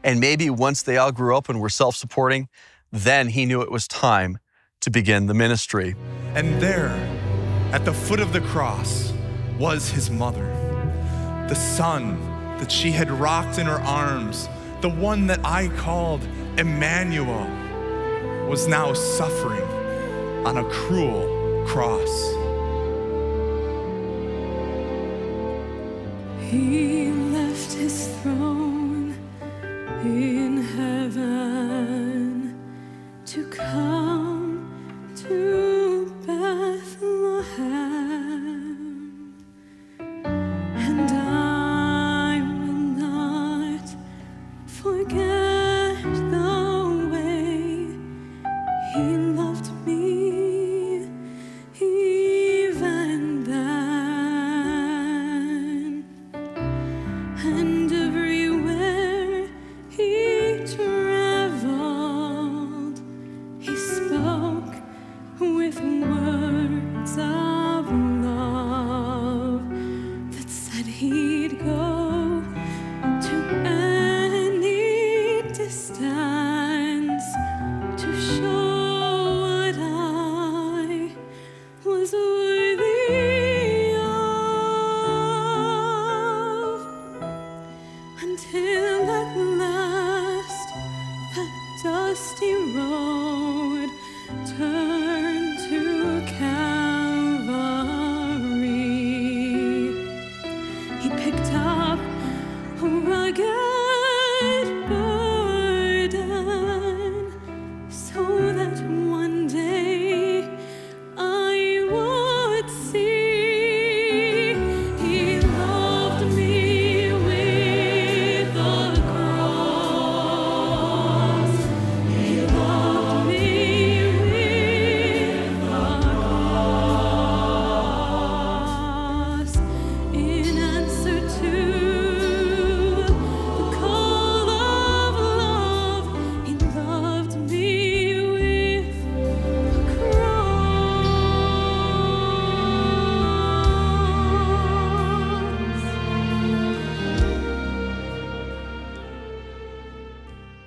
And 0.04 0.20
maybe 0.20 0.50
once 0.50 0.82
they 0.82 0.98
all 0.98 1.12
grew 1.12 1.34
up 1.34 1.48
and 1.48 1.60
were 1.60 1.70
self 1.70 1.96
supporting, 1.96 2.48
then 2.92 3.28
he 3.28 3.46
knew 3.46 3.62
it 3.62 3.72
was 3.72 3.88
time 3.88 4.38
to 4.80 4.90
begin 4.90 5.26
the 5.26 5.34
ministry. 5.34 5.96
And 6.34 6.60
there, 6.60 6.90
at 7.72 7.86
the 7.86 7.92
foot 7.94 8.20
of 8.20 8.34
the 8.34 8.42
cross, 8.42 9.14
was 9.58 9.88
his 9.90 10.10
mother, 10.10 10.46
the 11.48 11.54
son 11.54 12.20
that 12.58 12.70
she 12.70 12.90
had 12.90 13.10
rocked 13.10 13.58
in 13.58 13.66
her 13.66 13.80
arms, 13.80 14.48
the 14.82 14.90
one 14.90 15.26
that 15.26 15.40
I 15.42 15.68
called 15.68 16.22
Emmanuel, 16.58 17.48
was 18.46 18.68
now 18.68 18.92
suffering 18.92 19.64
on 20.46 20.58
a 20.58 20.64
cruel 20.64 21.64
cross. 21.66 22.34
He 26.50 27.13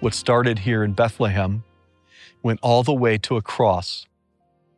what 0.08 0.14
started 0.14 0.60
here 0.60 0.86
in 0.86 0.94
Bethlehem 0.94 1.66
went 2.42 2.62
all 2.64 2.82
the 2.82 2.94
way 2.94 3.18
to 3.18 3.36
a 3.36 3.42
cross 3.42 4.06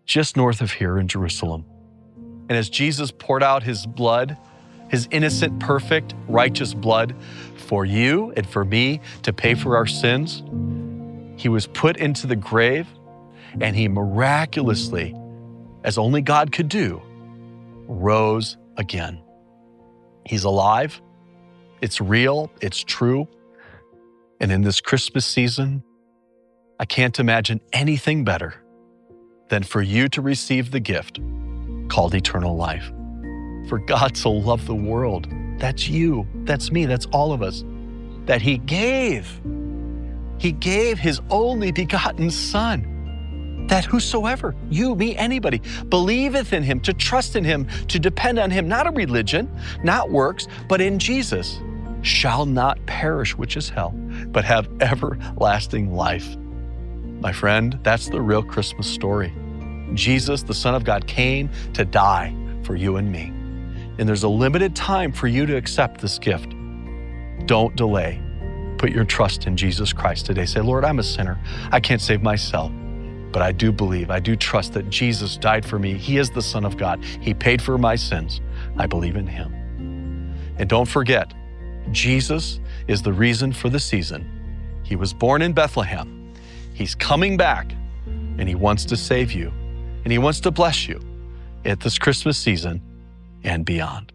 just 0.07 0.35
north 0.35 0.59
of 0.59 0.71
here 0.71 0.97
in 0.97 1.07
Jerusalem. 1.07 1.63
And 2.49 2.53
as 2.53 2.67
Jesus 2.67 3.11
poured 3.11 3.43
out 3.43 3.61
his 3.61 3.85
blood, 3.85 4.35
his 4.87 5.07
innocent, 5.11 5.59
perfect, 5.59 6.15
righteous 6.27 6.73
blood 6.73 7.13
for 7.57 7.85
you 7.85 8.33
and 8.35 8.49
for 8.49 8.65
me 8.65 9.01
to 9.21 9.31
pay 9.31 9.53
for 9.53 9.77
our 9.77 9.85
sins, 9.85 10.41
he 11.39 11.47
was 11.47 11.67
put 11.67 11.97
into 11.97 12.25
the 12.25 12.35
grave 12.35 12.87
and 13.61 13.75
he 13.75 13.87
miraculously, 13.87 15.15
as 15.83 15.99
only 15.99 16.23
God 16.23 16.51
could 16.51 16.69
do, 16.69 16.99
rose 17.87 18.57
again. 18.77 19.21
He's 20.25 20.43
alive. 20.43 20.99
It's 21.81 22.01
real. 22.01 22.49
It's 22.61 22.83
true. 22.83 23.27
And 24.39 24.51
in 24.51 24.61
this 24.61 24.79
Christmas 24.79 25.25
season, 25.25 25.83
I 26.79 26.85
can't 26.85 27.19
imagine 27.19 27.59
anything 27.73 28.23
better 28.23 28.55
than 29.49 29.63
for 29.63 29.81
you 29.81 30.07
to 30.09 30.21
receive 30.21 30.71
the 30.71 30.79
gift 30.79 31.19
called 31.89 32.15
eternal 32.15 32.55
life. 32.55 32.89
For 33.67 33.79
God 33.79 34.15
so 34.15 34.31
loved 34.31 34.65
the 34.65 34.75
world. 34.75 35.27
That's 35.57 35.89
you, 35.89 36.25
that's 36.45 36.71
me, 36.71 36.85
that's 36.85 37.05
all 37.07 37.33
of 37.33 37.41
us, 37.41 37.65
that 38.25 38.41
He 38.41 38.59
gave. 38.59 39.41
He 40.37 40.53
gave 40.53 40.99
His 40.99 41.19
only 41.29 41.73
begotten 41.73 42.31
Son, 42.31 43.65
that 43.67 43.83
whosoever, 43.83 44.55
you, 44.69 44.95
me, 44.95 45.17
anybody, 45.17 45.61
believeth 45.89 46.53
in 46.53 46.63
Him, 46.63 46.79
to 46.81 46.93
trust 46.93 47.35
in 47.35 47.43
Him, 47.43 47.67
to 47.89 47.99
depend 47.99 48.39
on 48.39 48.51
Him, 48.51 48.69
not 48.69 48.87
a 48.87 48.91
religion, 48.91 49.53
not 49.83 50.09
works, 50.09 50.47
but 50.69 50.79
in 50.79 50.97
Jesus 50.97 51.59
shall 52.01 52.45
not 52.45 52.83
perish, 52.85 53.37
which 53.37 53.57
is 53.57 53.69
hell, 53.69 53.93
but 54.27 54.45
have 54.45 54.69
everlasting 54.81 55.93
life. 55.93 56.35
My 57.19 57.31
friend, 57.31 57.79
that's 57.83 58.09
the 58.09 58.21
real 58.21 58.43
Christmas 58.43 58.87
story. 58.87 59.33
Jesus, 59.93 60.43
the 60.43 60.53
Son 60.53 60.75
of 60.75 60.83
God, 60.83 61.07
came 61.07 61.49
to 61.73 61.83
die 61.83 62.35
for 62.63 62.75
you 62.75 62.97
and 62.97 63.11
me. 63.11 63.33
And 63.97 64.07
there's 64.07 64.23
a 64.23 64.29
limited 64.29 64.75
time 64.75 65.11
for 65.11 65.27
you 65.27 65.45
to 65.45 65.55
accept 65.57 65.99
this 65.99 66.17
gift. 66.17 66.53
Don't 67.45 67.75
delay. 67.75 68.21
Put 68.77 68.91
your 68.91 69.03
trust 69.03 69.47
in 69.47 69.57
Jesus 69.57 69.91
Christ 69.91 70.25
today. 70.25 70.45
Say, 70.45 70.61
Lord, 70.61 70.85
I'm 70.85 70.99
a 70.99 71.03
sinner. 71.03 71.37
I 71.71 71.81
can't 71.81 72.01
save 72.01 72.21
myself. 72.21 72.71
But 73.31 73.41
I 73.41 73.51
do 73.51 73.71
believe, 73.71 74.09
I 74.09 74.19
do 74.19 74.35
trust 74.35 74.73
that 74.73 74.89
Jesus 74.89 75.37
died 75.37 75.65
for 75.65 75.77
me. 75.77 75.95
He 75.95 76.17
is 76.17 76.29
the 76.29 76.41
Son 76.41 76.65
of 76.65 76.77
God. 76.77 77.03
He 77.03 77.33
paid 77.33 77.61
for 77.61 77.77
my 77.77 77.95
sins. 77.95 78.41
I 78.77 78.87
believe 78.87 79.15
in 79.15 79.27
Him. 79.27 79.53
And 80.57 80.67
don't 80.67 80.87
forget, 80.87 81.33
Jesus 81.91 82.59
is 82.87 83.01
the 83.01 83.13
reason 83.13 83.51
for 83.53 83.69
the 83.69 83.79
season. 83.79 84.29
He 84.83 84.95
was 84.95 85.13
born 85.13 85.41
in 85.41 85.53
Bethlehem. 85.53 86.33
He's 86.73 86.95
coming 86.95 87.37
back, 87.37 87.71
and 88.37 88.47
He 88.47 88.55
wants 88.55 88.85
to 88.85 88.95
save 88.95 89.31
you, 89.31 89.51
and 90.03 90.11
He 90.11 90.17
wants 90.17 90.39
to 90.41 90.51
bless 90.51 90.87
you 90.87 90.99
at 91.65 91.79
this 91.79 91.97
Christmas 91.97 92.37
season 92.37 92.81
and 93.43 93.65
beyond. 93.65 94.11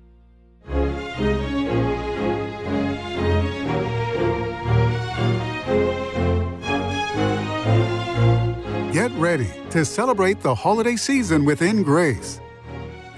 Get 8.93 9.11
ready 9.13 9.51
to 9.71 9.85
celebrate 9.85 10.41
the 10.41 10.55
holiday 10.55 10.97
season 10.97 11.45
within 11.45 11.83
grace. 11.83 12.41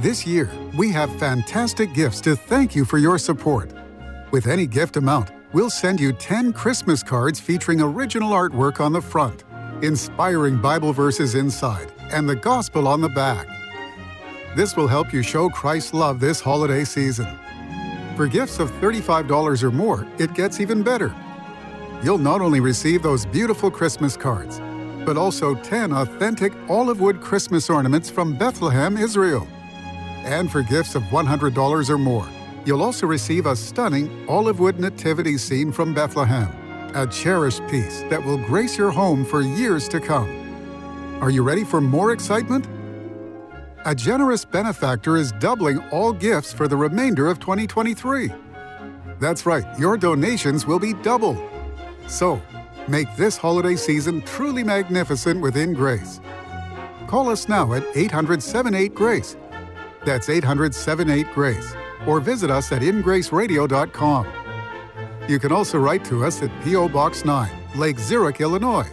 This 0.01 0.27
year, 0.27 0.51
we 0.77 0.91
have 0.91 1.15
fantastic 1.19 1.95
gifts 1.95 2.21
to 2.23 2.35
thank 2.35 2.75
you 2.75 2.85
for 2.85 2.99
your 2.99 3.19
support. 3.19 3.71
With 4.33 4.49
any 4.49 4.67
gift 4.67 4.97
amount, 4.97 5.31
we'll 5.53 5.71
send 5.71 6.01
you 6.01 6.13
10 6.13 6.53
Christmas 6.53 7.03
cards 7.03 7.39
featuring 7.39 7.81
original 7.81 8.33
artwork 8.33 8.81
on 8.81 8.93
the 8.93 9.01
front, 9.01 9.45
inspiring 9.83 10.61
Bible 10.61 10.93
verses 10.93 11.37
inside, 11.37 11.93
and 12.11 12.29
the 12.29 12.35
gospel 12.35 12.89
on 12.89 13.01
the 13.01 13.09
back. 13.09 13.47
This 14.57 14.77
will 14.77 14.89
help 14.89 15.13
you 15.13 15.23
show 15.23 15.49
Christ's 15.49 15.95
love 15.95 16.19
this 16.19 16.41
holiday 16.41 16.83
season. 16.83 17.29
For 18.17 18.27
gifts 18.27 18.59
of 18.59 18.71
$35 18.81 19.63
or 19.63 19.71
more, 19.71 20.07
it 20.19 20.35
gets 20.35 20.59
even 20.61 20.83
better. 20.83 21.15
You'll 22.03 22.19
not 22.19 22.41
only 22.41 22.61
receive 22.61 23.03
those 23.03 23.27
beautiful 23.27 23.71
Christmas 23.71 24.17
cards, 24.17 24.61
but 25.05 25.17
also 25.17 25.55
10 25.55 25.93
authentic 25.93 26.53
olive 26.69 27.01
wood 27.01 27.21
Christmas 27.21 27.71
ornaments 27.71 28.11
from 28.11 28.37
Bethlehem, 28.37 28.97
Israel. 28.97 29.47
And 30.25 30.51
for 30.51 30.63
gifts 30.63 30.97
of 30.97 31.03
$100 31.05 31.91
or 31.91 31.99
more, 31.99 32.27
You'll 32.67 32.83
also 32.83 33.07
receive 33.07 33.47
a 33.47 33.55
stunning 33.55 34.29
olive 34.29 34.59
wood 34.59 34.81
nativity 34.81 35.39
scene 35.39 35.71
from 35.71 35.95
Bethlehem, 35.95 36.49
a 36.97 37.07
cherished 37.07 37.63
piece 37.69 38.01
that 38.11 38.23
will 38.23 38.39
grace 38.39 38.77
your 38.77 38.91
home 38.91 39.25
for 39.25 39.41
years 39.41 39.87
to 39.89 40.01
come. 40.01 40.29
Are 41.23 41.31
you 41.31 41.45
ready 41.45 41.63
for 41.63 41.81
more 41.81 42.11
excitement? 42.11 42.67
A 43.85 43.95
generous 43.95 44.45
benefactor 44.45 45.17
is 45.17 45.31
doubling 45.39 45.79
all 45.91 46.13
gifts 46.13 46.53
for 46.53 46.67
the 46.67 46.77
remainder 46.77 47.29
of 47.29 47.39
2023. 47.39 48.33
That's 49.21 49.47
right, 49.47 49.65
your 49.79 49.97
donations 49.97 50.67
will 50.67 50.81
be 50.81 50.93
double. 50.93 51.41
So, 52.09 52.43
make 52.89 53.07
this 53.15 53.37
holiday 53.37 53.77
season 53.77 54.23
truly 54.23 54.65
magnificent 54.65 55.41
within 55.41 55.73
grace. 55.73 56.21
Call 57.07 57.29
us 57.29 57.49
now 57.49 57.75
at 57.75 57.85
800 57.95 58.43
78 58.43 58.93
Grace. 58.93 59.37
That's 60.05 60.29
800 60.29 60.75
78 60.75 61.31
Grace 61.33 61.77
or 62.07 62.21
visit 62.21 62.51
us 62.51 62.73
at 62.73 62.83
ingraceradio.com. 62.83 64.27
You 65.29 65.39
can 65.39 65.53
also 65.53 65.79
write 65.79 66.05
to 66.07 66.25
us 66.25 66.43
at 66.43 66.51
P.O. 66.63 66.89
Box 66.89 67.25
9, 67.25 67.51
Lake 67.77 67.99
Zurich, 67.99 68.41
Illinois, 68.41 68.87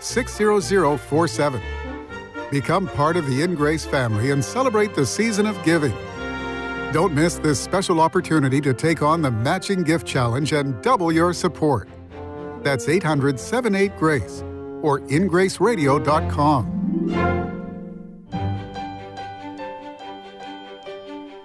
60047. 0.00 1.60
Become 2.50 2.88
part 2.88 3.16
of 3.16 3.26
the 3.26 3.42
In 3.42 3.54
Grace 3.54 3.84
family 3.84 4.30
and 4.30 4.44
celebrate 4.44 4.94
the 4.94 5.06
season 5.06 5.46
of 5.46 5.62
giving. 5.64 5.94
Don't 6.92 7.14
miss 7.14 7.38
this 7.38 7.60
special 7.60 8.00
opportunity 8.00 8.60
to 8.60 8.74
take 8.74 9.02
on 9.02 9.22
the 9.22 9.30
Matching 9.30 9.84
Gift 9.84 10.06
Challenge 10.06 10.52
and 10.52 10.82
double 10.82 11.12
your 11.12 11.32
support. 11.32 11.88
That's 12.62 12.88
800 12.88 13.38
78 13.38 13.96
Grace 13.96 14.42
or 14.82 15.00
ingraceradio.com. 15.00 17.39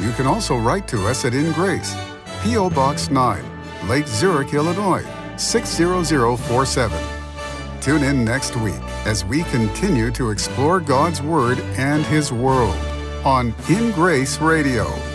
You 0.00 0.12
can 0.12 0.26
also 0.26 0.56
write 0.56 0.88
to 0.88 1.06
us 1.06 1.24
at 1.24 1.34
In 1.34 1.52
Grace, 1.52 1.94
P.O. 2.42 2.70
Box 2.70 3.10
9, 3.10 3.88
Lake 3.88 4.06
Zurich, 4.06 4.54
Illinois 4.54 5.04
60047. 5.36 6.98
Tune 7.80 8.04
in 8.04 8.24
next 8.24 8.56
week 8.56 8.80
as 9.04 9.24
we 9.24 9.42
continue 9.44 10.10
to 10.12 10.30
explore 10.30 10.80
God's 10.80 11.20
Word 11.20 11.58
and 11.76 12.04
His 12.06 12.32
world 12.32 12.76
on 13.24 13.54
In 13.68 13.90
Grace 13.92 14.38
Radio. 14.38 15.11